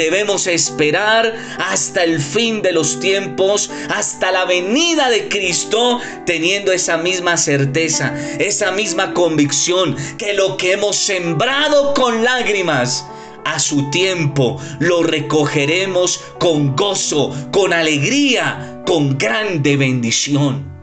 Debemos 0.00 0.46
esperar 0.46 1.34
hasta 1.58 2.04
el 2.04 2.20
fin 2.22 2.62
de 2.62 2.72
los 2.72 2.98
tiempos, 3.00 3.70
hasta 3.90 4.32
la 4.32 4.46
venida 4.46 5.10
de 5.10 5.28
Cristo, 5.28 6.00
teniendo 6.24 6.72
esa 6.72 6.96
misma 6.96 7.36
certeza, 7.36 8.18
esa 8.38 8.72
misma 8.72 9.12
convicción, 9.12 9.94
que 10.16 10.32
lo 10.32 10.56
que 10.56 10.72
hemos 10.72 10.96
sembrado 10.96 11.92
con 11.92 12.24
lágrimas, 12.24 13.04
a 13.44 13.58
su 13.58 13.90
tiempo 13.90 14.58
lo 14.78 15.02
recogeremos 15.02 16.24
con 16.38 16.74
gozo, 16.76 17.36
con 17.52 17.74
alegría, 17.74 18.82
con 18.86 19.18
grande 19.18 19.76
bendición. 19.76 20.79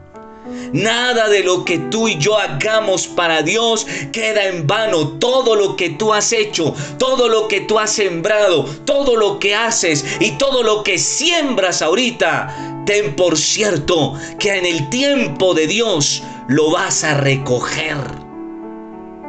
Nada 0.72 1.28
de 1.28 1.42
lo 1.42 1.64
que 1.64 1.78
tú 1.78 2.08
y 2.08 2.18
yo 2.18 2.38
hagamos 2.38 3.06
para 3.06 3.42
Dios 3.42 3.86
queda 4.12 4.46
en 4.46 4.66
vano. 4.66 5.18
Todo 5.18 5.54
lo 5.54 5.76
que 5.76 5.90
tú 5.90 6.12
has 6.12 6.32
hecho, 6.32 6.74
todo 6.98 7.28
lo 7.28 7.48
que 7.48 7.60
tú 7.62 7.78
has 7.78 7.92
sembrado, 7.92 8.64
todo 8.84 9.16
lo 9.16 9.38
que 9.38 9.54
haces 9.54 10.04
y 10.20 10.32
todo 10.32 10.62
lo 10.62 10.82
que 10.82 10.98
siembras 10.98 11.82
ahorita, 11.82 12.84
ten 12.86 13.16
por 13.16 13.36
cierto 13.36 14.14
que 14.38 14.56
en 14.56 14.66
el 14.66 14.88
tiempo 14.90 15.54
de 15.54 15.66
Dios 15.66 16.22
lo 16.48 16.70
vas 16.70 17.04
a 17.04 17.14
recoger 17.14 17.98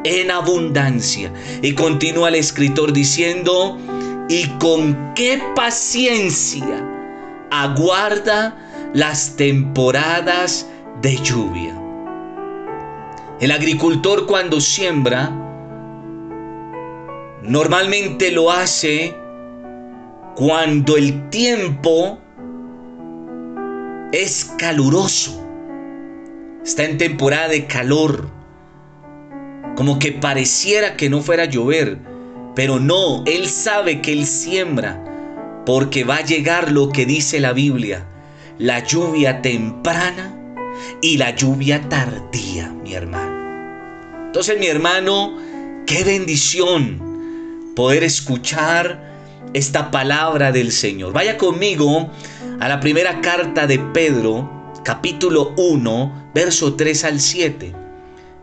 en 0.03 0.31
abundancia. 0.31 1.31
Y 1.61 1.73
continúa 1.73 2.29
el 2.29 2.35
escritor 2.35 2.93
diciendo, 2.93 3.77
y 4.29 4.45
con 4.59 5.13
qué 5.15 5.41
paciencia 5.55 6.85
aguarda 7.51 8.55
las 8.93 9.35
temporadas 9.35 10.67
de 11.01 11.15
lluvia. 11.17 11.75
El 13.39 13.51
agricultor 13.51 14.25
cuando 14.25 14.59
siembra, 14.59 15.29
normalmente 17.41 18.31
lo 18.31 18.51
hace 18.51 19.15
cuando 20.35 20.97
el 20.97 21.29
tiempo 21.29 22.19
es 24.11 24.53
caluroso. 24.57 25.45
Está 26.63 26.83
en 26.83 26.97
temporada 26.97 27.47
de 27.47 27.65
calor. 27.65 28.29
Como 29.75 29.99
que 29.99 30.11
pareciera 30.11 30.97
que 30.97 31.09
no 31.09 31.21
fuera 31.21 31.43
a 31.43 31.49
llover. 31.49 31.97
Pero 32.55 32.79
no, 32.79 33.23
él 33.25 33.47
sabe 33.47 34.01
que 34.01 34.11
él 34.11 34.25
siembra. 34.25 35.01
Porque 35.65 36.03
va 36.03 36.17
a 36.17 36.25
llegar 36.25 36.71
lo 36.71 36.89
que 36.89 37.05
dice 37.05 37.39
la 37.39 37.53
Biblia. 37.53 38.05
La 38.57 38.83
lluvia 38.83 39.41
temprana 39.41 40.38
y 41.01 41.17
la 41.17 41.35
lluvia 41.35 41.87
tardía, 41.89 42.69
mi 42.69 42.93
hermano. 42.93 44.25
Entonces, 44.27 44.59
mi 44.59 44.67
hermano, 44.67 45.37
qué 45.85 46.03
bendición 46.03 47.73
poder 47.75 48.03
escuchar 48.03 49.09
esta 49.53 49.91
palabra 49.91 50.51
del 50.51 50.71
Señor. 50.71 51.13
Vaya 51.13 51.37
conmigo 51.37 52.09
a 52.59 52.67
la 52.67 52.79
primera 52.79 53.21
carta 53.21 53.65
de 53.67 53.79
Pedro, 53.79 54.71
capítulo 54.83 55.53
1, 55.57 56.31
verso 56.33 56.75
3 56.75 57.03
al 57.05 57.19
7. 57.19 57.73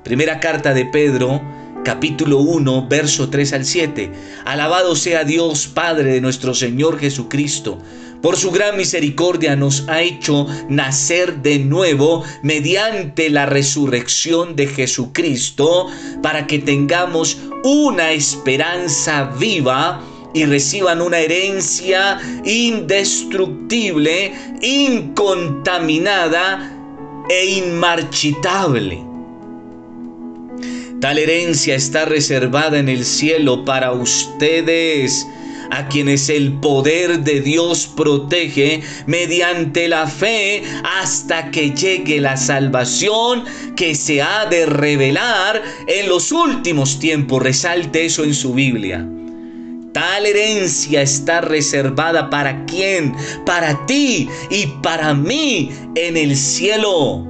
Primera 0.03 0.41
carta 0.41 0.75
de 0.75 0.87
Pedro, 0.87 1.41
capítulo 1.87 2.39
1, 2.39 2.89
verso 2.89 3.31
3 3.31 3.53
al 3.53 3.65
7. 3.65 4.11
Alabado 4.45 4.97
sea 4.97 5.23
Dios, 5.23 5.69
Padre 5.69 6.15
de 6.15 6.21
nuestro 6.21 6.53
Señor 6.53 6.99
Jesucristo 6.99 7.79
por 8.21 8.37
su 8.37 8.51
gran 8.51 8.77
misericordia 8.77 9.55
nos 9.55 9.89
ha 9.89 10.03
hecho 10.03 10.49
nacer 10.69 11.43
de 11.43 11.61
nuevo 11.61 12.25
mediante 12.43 13.31
la 13.31 13.47
resurrección 13.47 14.57
de 14.57 14.67
Jesucristo 14.67 15.87
para 16.25 16.49
que 16.49 16.59
tengamos 16.59 17.39
una 17.63 18.11
esperanza 18.11 19.31
viva 19.39 20.03
y 20.35 20.45
reciban 20.45 21.01
una 21.01 21.21
herencia 21.21 22.19
indestructible, 22.45 24.35
incontaminada 24.61 26.69
e 27.31 27.47
inmarchitable. 27.59 29.06
Tal 31.07 31.19
herencia 31.19 31.77
está 31.77 32.05
reservada 32.05 32.81
en 32.81 32.89
el 32.89 33.05
cielo 33.05 33.65
para 33.65 33.93
ustedes 33.93 35.25
a 35.71 35.87
quienes 35.87 36.29
el 36.29 36.55
poder 36.55 37.21
de 37.21 37.41
Dios 37.41 37.87
protege 37.87 38.83
mediante 39.07 39.87
la 39.87 40.09
fe 40.09 40.65
hasta 40.83 41.53
que 41.53 41.71
llegue 41.71 42.21
la 42.21 42.37
salvación 42.37 43.45
que 43.77 43.95
se 43.95 44.21
ha 44.21 44.47
de 44.47 44.67
revelar 44.67 45.63
en 45.87 46.09
los 46.09 46.33
últimos 46.33 46.99
tiempos. 46.99 47.41
Resalte 47.41 48.07
eso 48.07 48.25
en 48.25 48.35
su 48.35 48.53
Biblia. 48.53 49.07
Tal 49.93 50.27
herencia 50.27 51.03
está 51.03 51.41
reservada 51.41 52.31
para 52.31 52.65
quién? 52.65 53.15
Para 53.45 53.87
ti 53.87 54.29
y 54.51 54.67
para 54.83 55.15
mí 55.15 55.71
en 55.95 56.17
el 56.17 56.37
cielo. 56.37 57.25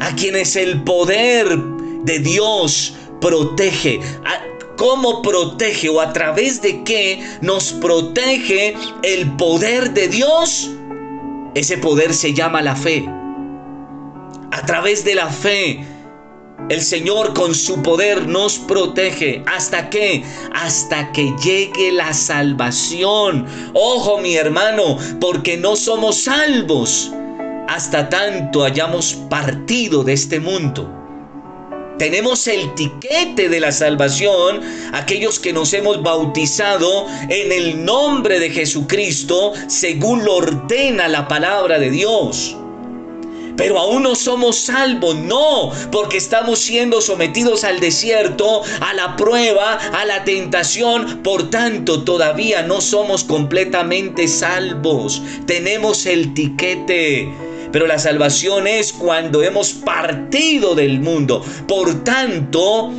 A 0.00 0.16
quienes 0.16 0.56
el 0.56 0.82
poder 0.84 1.75
de 2.06 2.20
Dios 2.20 2.94
protege. 3.20 4.00
¿Cómo 4.76 5.22
protege 5.22 5.88
o 5.88 6.00
a 6.00 6.12
través 6.12 6.62
de 6.62 6.84
qué 6.84 7.20
nos 7.40 7.72
protege 7.72 8.74
el 9.02 9.30
poder 9.36 9.92
de 9.92 10.08
Dios? 10.08 10.70
Ese 11.54 11.78
poder 11.78 12.14
se 12.14 12.32
llama 12.32 12.62
la 12.62 12.76
fe. 12.76 13.06
A 14.52 14.66
través 14.66 15.04
de 15.04 15.14
la 15.14 15.28
fe, 15.28 15.84
el 16.68 16.82
Señor 16.82 17.34
con 17.34 17.54
su 17.54 17.82
poder 17.82 18.26
nos 18.26 18.58
protege. 18.58 19.42
¿Hasta 19.46 19.88
qué? 19.90 20.22
Hasta 20.54 21.10
que 21.12 21.34
llegue 21.42 21.92
la 21.92 22.12
salvación. 22.12 23.46
Ojo 23.72 24.18
mi 24.18 24.36
hermano, 24.36 24.98
porque 25.20 25.56
no 25.56 25.74
somos 25.76 26.24
salvos 26.24 27.12
hasta 27.68 28.08
tanto 28.08 28.64
hayamos 28.64 29.14
partido 29.28 30.04
de 30.04 30.12
este 30.12 30.38
mundo. 30.38 30.95
Tenemos 31.98 32.46
el 32.46 32.74
tiquete 32.74 33.48
de 33.48 33.58
la 33.58 33.72
salvación, 33.72 34.60
aquellos 34.92 35.38
que 35.38 35.54
nos 35.54 35.72
hemos 35.72 36.02
bautizado 36.02 37.06
en 37.30 37.50
el 37.50 37.84
nombre 37.84 38.38
de 38.38 38.50
Jesucristo, 38.50 39.54
según 39.68 40.22
lo 40.24 40.36
ordena 40.36 41.08
la 41.08 41.26
palabra 41.26 41.78
de 41.78 41.90
Dios. 41.90 42.54
Pero 43.56 43.78
aún 43.78 44.02
no 44.02 44.14
somos 44.14 44.58
salvos, 44.58 45.16
no, 45.16 45.72
porque 45.90 46.18
estamos 46.18 46.58
siendo 46.58 47.00
sometidos 47.00 47.64
al 47.64 47.80
desierto, 47.80 48.62
a 48.80 48.92
la 48.92 49.16
prueba, 49.16 49.72
a 49.72 50.04
la 50.04 50.24
tentación. 50.24 51.22
Por 51.22 51.48
tanto, 51.48 52.04
todavía 52.04 52.62
no 52.62 52.82
somos 52.82 53.24
completamente 53.24 54.28
salvos. 54.28 55.22
Tenemos 55.46 56.04
el 56.04 56.34
tiquete 56.34 57.32
pero 57.72 57.86
la 57.86 57.98
salvación 57.98 58.66
es 58.66 58.92
cuando 58.92 59.42
hemos 59.42 59.72
partido 59.72 60.74
del 60.74 61.00
mundo. 61.00 61.44
Por 61.66 62.04
tanto, 62.04 62.92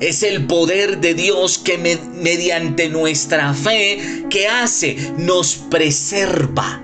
es 0.00 0.22
el 0.22 0.46
poder 0.46 0.98
de 0.98 1.14
Dios 1.14 1.58
que 1.58 1.78
mediante 1.78 2.88
nuestra 2.88 3.54
fe, 3.54 4.24
que 4.28 4.48
hace? 4.48 4.96
Nos 5.16 5.54
preserva, 5.54 6.82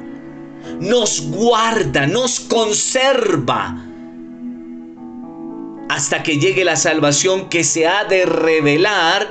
nos 0.80 1.22
guarda, 1.22 2.06
nos 2.06 2.40
conserva 2.40 3.84
hasta 5.88 6.22
que 6.22 6.38
llegue 6.38 6.64
la 6.64 6.76
salvación 6.76 7.48
que 7.48 7.64
se 7.64 7.86
ha 7.86 8.04
de 8.04 8.24
revelar 8.24 9.28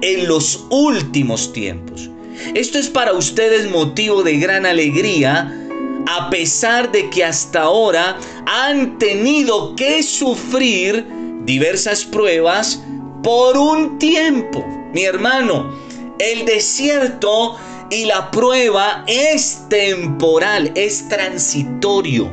en 0.00 0.26
los 0.26 0.66
últimos 0.70 1.52
tiempos. 1.52 2.10
Esto 2.54 2.78
es 2.78 2.88
para 2.88 3.12
ustedes 3.12 3.70
motivo 3.70 4.22
de 4.22 4.38
gran 4.38 4.64
alegría 4.66 5.67
a 6.10 6.30
pesar 6.30 6.90
de 6.90 7.10
que 7.10 7.22
hasta 7.22 7.62
ahora 7.62 8.18
han 8.46 8.98
tenido 8.98 9.76
que 9.76 10.02
sufrir 10.02 11.06
diversas 11.44 12.02
pruebas 12.02 12.82
por 13.22 13.58
un 13.58 13.98
tiempo. 13.98 14.64
Mi 14.94 15.04
hermano, 15.04 15.70
el 16.18 16.46
desierto 16.46 17.58
y 17.90 18.06
la 18.06 18.30
prueba 18.30 19.04
es 19.06 19.68
temporal, 19.68 20.72
es 20.76 21.06
transitorio. 21.10 22.32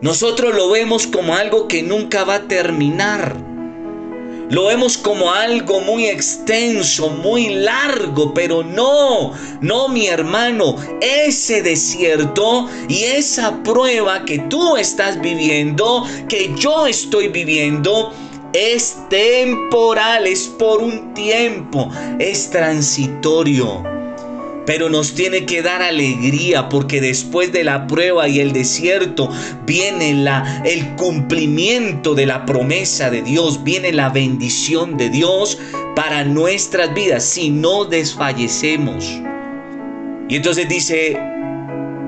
Nosotros 0.00 0.52
lo 0.56 0.68
vemos 0.70 1.06
como 1.06 1.36
algo 1.36 1.68
que 1.68 1.84
nunca 1.84 2.24
va 2.24 2.34
a 2.34 2.48
terminar. 2.48 3.36
Lo 4.50 4.66
vemos 4.66 4.96
como 4.96 5.30
algo 5.30 5.80
muy 5.80 6.06
extenso, 6.06 7.10
muy 7.10 7.50
largo, 7.50 8.32
pero 8.32 8.62
no, 8.62 9.32
no 9.60 9.88
mi 9.88 10.06
hermano, 10.06 10.76
ese 11.02 11.62
desierto 11.62 12.66
y 12.88 13.04
esa 13.04 13.62
prueba 13.62 14.24
que 14.24 14.38
tú 14.38 14.76
estás 14.78 15.20
viviendo, 15.20 16.06
que 16.28 16.54
yo 16.56 16.86
estoy 16.86 17.28
viviendo, 17.28 18.10
es 18.54 18.96
temporal, 19.10 20.26
es 20.26 20.46
por 20.46 20.82
un 20.82 21.12
tiempo, 21.12 21.90
es 22.18 22.48
transitorio. 22.48 23.97
Pero 24.68 24.90
nos 24.90 25.14
tiene 25.14 25.46
que 25.46 25.62
dar 25.62 25.80
alegría 25.80 26.68
porque 26.68 27.00
después 27.00 27.52
de 27.52 27.64
la 27.64 27.86
prueba 27.86 28.28
y 28.28 28.40
el 28.40 28.52
desierto 28.52 29.30
viene 29.64 30.12
la, 30.12 30.62
el 30.62 30.94
cumplimiento 30.96 32.14
de 32.14 32.26
la 32.26 32.44
promesa 32.44 33.08
de 33.08 33.22
Dios, 33.22 33.64
viene 33.64 33.92
la 33.92 34.10
bendición 34.10 34.98
de 34.98 35.08
Dios 35.08 35.56
para 35.96 36.22
nuestras 36.24 36.92
vidas 36.92 37.24
si 37.24 37.48
no 37.48 37.86
desfallecemos. 37.86 39.06
Y 40.28 40.36
entonces 40.36 40.68
dice 40.68 41.18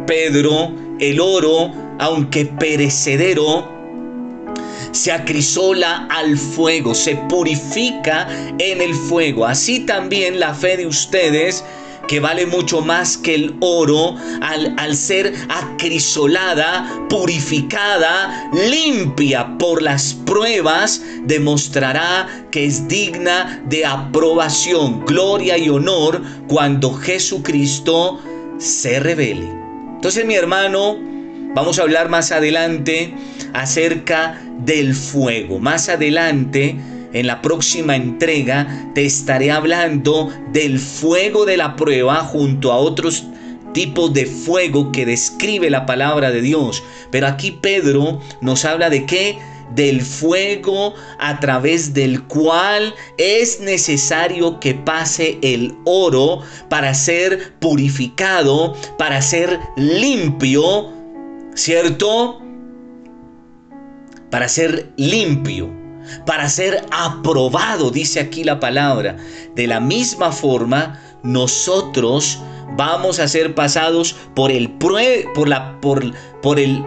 Pedro, 0.07 0.75
el 0.99 1.19
oro, 1.19 1.73
aunque 1.99 2.45
perecedero, 2.45 3.67
se 4.93 5.13
acrisola 5.13 6.09
al 6.11 6.37
fuego, 6.37 6.95
se 6.95 7.17
purifica 7.31 8.29
en 8.59 8.83
el 8.83 8.93
fuego. 8.93 9.47
Así 9.47 9.81
también 9.81 10.39
la 10.39 10.53
fe 10.53 10.77
de 10.77 10.87
ustedes 10.87 11.65
que 12.11 12.19
vale 12.19 12.45
mucho 12.45 12.81
más 12.81 13.17
que 13.17 13.37
el 13.37 13.55
oro, 13.61 14.17
al, 14.41 14.75
al, 14.79 14.97
ser 14.97 15.33
acrisolada, 15.49 17.07
purificada, 17.09 18.51
limpia 18.53 19.57
por 19.59 19.81
las 19.81 20.15
pruebas, 20.15 21.01
demostrará 21.23 22.27
que 22.51 22.65
es 22.65 22.89
digna 22.89 23.63
de 23.69 23.87
aprobación, 23.87 25.05
gloria 25.07 25.57
y 25.57 25.69
honor 25.69 26.21
cuando 26.49 26.93
Jesucristo 26.95 28.21
se 28.59 28.99
revele. 28.99 29.49
Entonces 29.95 30.27
mi 30.27 30.35
hermano, 30.35 30.97
vamos 31.55 31.79
a 31.79 31.83
hablar 31.83 32.09
más 32.09 32.33
adelante 32.33 33.15
acerca 33.55 34.37
del 34.65 34.97
fuego. 34.97 35.61
Más 35.61 35.89
adelante, 35.89 36.77
en 37.13 37.27
la 37.27 37.43
próxima 37.43 37.97
entrega, 37.97 38.91
te 38.95 39.05
estaré 39.05 39.51
hablando 39.51 40.29
del 40.53 40.79
fuego 40.79 41.45
de 41.45 41.57
la 41.57 41.77
prueba 41.77 42.17
junto 42.17 42.73
a 42.73 42.77
otros 42.77 43.25
tipos 43.73 44.13
de 44.13 44.27
fuego 44.27 44.91
que 44.93 45.07
describe 45.07 45.71
la 45.71 45.87
palabra 45.87 46.31
de 46.31 46.43
Dios. 46.43 46.83
Pero 47.11 47.27
aquí 47.27 47.53
Pedro 47.53 48.21
nos 48.41 48.65
habla 48.65 48.91
de 48.91 49.07
qué? 49.07 49.39
Del 49.75 50.03
fuego 50.03 50.95
a 51.21 51.39
través 51.39 51.95
del 51.95 52.25
cual 52.25 52.93
es 53.19 53.61
necesario 53.61 54.59
que 54.59 54.75
pase 54.75 55.39
el 55.43 55.75
oro 55.85 56.41
para 56.69 56.93
ser 56.95 57.55
purificado, 57.61 58.75
para 58.99 59.23
ser 59.23 59.61
limpio, 59.77 60.91
¿cierto? 61.55 62.41
para 64.31 64.49
ser 64.49 64.93
limpio, 64.97 65.69
para 66.27 66.49
ser 66.49 66.85
aprobado, 66.91 67.91
dice 67.91 68.21
aquí 68.21 68.45
la 68.45 68.61
palabra. 68.61 69.17
De 69.55 69.67
la 69.67 69.81
misma 69.81 70.33
forma, 70.33 71.01
nosotros 71.23 72.39
vamos 72.77 73.19
a 73.19 73.29
ser 73.29 73.55
pasados 73.55 74.15
por 74.35 74.51
el 74.51 74.71
por 74.71 75.49
la 75.49 75.81
por, 75.81 76.13
por 76.41 76.59
el 76.59 76.85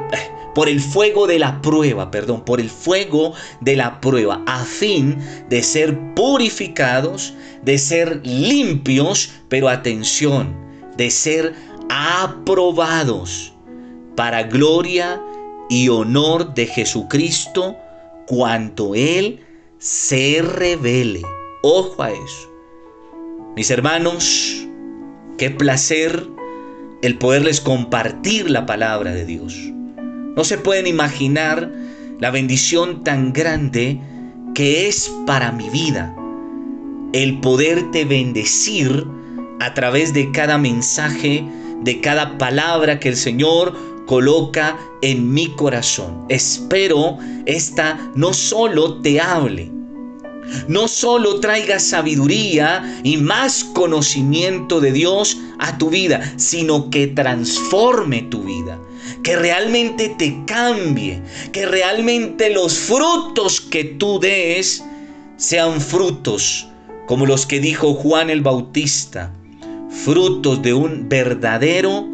por 0.54 0.70
el 0.70 0.80
fuego 0.80 1.26
de 1.28 1.40
la 1.40 1.62
prueba, 1.62 2.12
perdón, 2.12 2.46
por 2.46 2.60
el 2.60 2.70
fuego 2.70 3.34
de 3.62 3.76
la 3.76 4.00
prueba, 4.00 4.42
a 4.46 4.64
fin 4.64 5.18
de 5.50 5.64
ser 5.64 5.98
purificados, 6.14 7.34
de 7.64 7.78
ser 7.78 8.22
limpios, 8.24 9.32
pero 9.50 9.70
atención, 9.70 10.56
de 10.96 11.10
ser 11.10 11.56
aprobados 11.90 13.54
para 14.16 14.44
gloria 14.44 15.22
y 15.70 15.90
honor 15.90 16.54
de 16.54 16.68
Jesucristo 16.68 17.76
cuanto 18.28 18.96
Él 18.96 19.40
se 19.78 20.42
revele. 20.42 21.22
Ojo 21.62 22.02
a 22.02 22.12
eso. 22.12 22.52
Mis 23.56 23.70
hermanos, 23.70 24.68
qué 25.38 25.50
placer 25.50 26.28
el 27.02 27.18
poderles 27.18 27.62
compartir 27.62 28.50
la 28.50 28.66
palabra 28.66 29.14
de 29.14 29.26
Dios. 29.26 29.56
No 30.36 30.44
se 30.44 30.58
pueden 30.58 30.88
imaginar 30.88 31.72
la 32.20 32.32
bendición 32.32 33.04
tan 33.04 33.34
grande 33.34 34.00
que 34.56 34.88
es 34.88 35.12
para 35.26 35.52
mi 35.52 35.70
vida 35.70 36.16
el 37.14 37.40
poderte 37.40 38.06
bendecir 38.06 39.06
a 39.60 39.74
través 39.76 40.14
de 40.14 40.32
cada 40.32 40.58
mensaje, 40.58 41.46
de 41.84 42.02
cada 42.02 42.38
palabra 42.38 43.00
que 43.00 43.10
el 43.10 43.16
Señor 43.16 43.74
coloca 44.06 44.78
en 45.02 45.34
mi 45.34 45.48
corazón. 45.56 46.26
Espero 46.30 47.18
esta 47.46 48.12
no 48.16 48.34
solo 48.34 49.02
te 49.02 49.20
hable, 49.20 49.72
no 50.68 50.88
solo 50.88 51.40
traiga 51.40 51.80
sabiduría 51.80 53.00
y 53.04 53.18
más 53.18 53.64
conocimiento 53.64 54.82
de 54.82 54.92
Dios 54.92 55.38
a 55.60 55.78
tu 55.78 55.90
vida, 55.90 56.34
sino 56.38 56.90
que 56.90 57.08
transforme 57.08 58.24
tu 58.24 58.44
vida, 58.44 58.80
que 59.24 59.36
realmente 59.36 60.10
te 60.18 60.44
cambie, 60.46 61.22
que 61.52 61.66
realmente 61.66 62.50
los 62.50 62.78
frutos 62.78 63.62
que 63.62 63.84
tú 63.84 64.20
des 64.20 64.84
sean 65.38 65.80
frutos 65.82 66.68
como 67.06 67.26
los 67.26 67.46
que 67.46 67.60
dijo 67.60 67.94
Juan 67.94 68.30
el 68.30 68.42
Bautista, 68.42 69.34
frutos 69.90 70.62
de 70.62 70.74
un 70.74 71.10
verdadero 71.10 72.13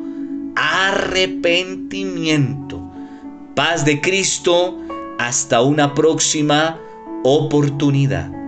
arrepentimiento. 0.55 2.81
Paz 3.55 3.85
de 3.85 4.01
Cristo 4.01 4.77
hasta 5.17 5.61
una 5.61 5.93
próxima 5.93 6.77
oportunidad. 7.23 8.38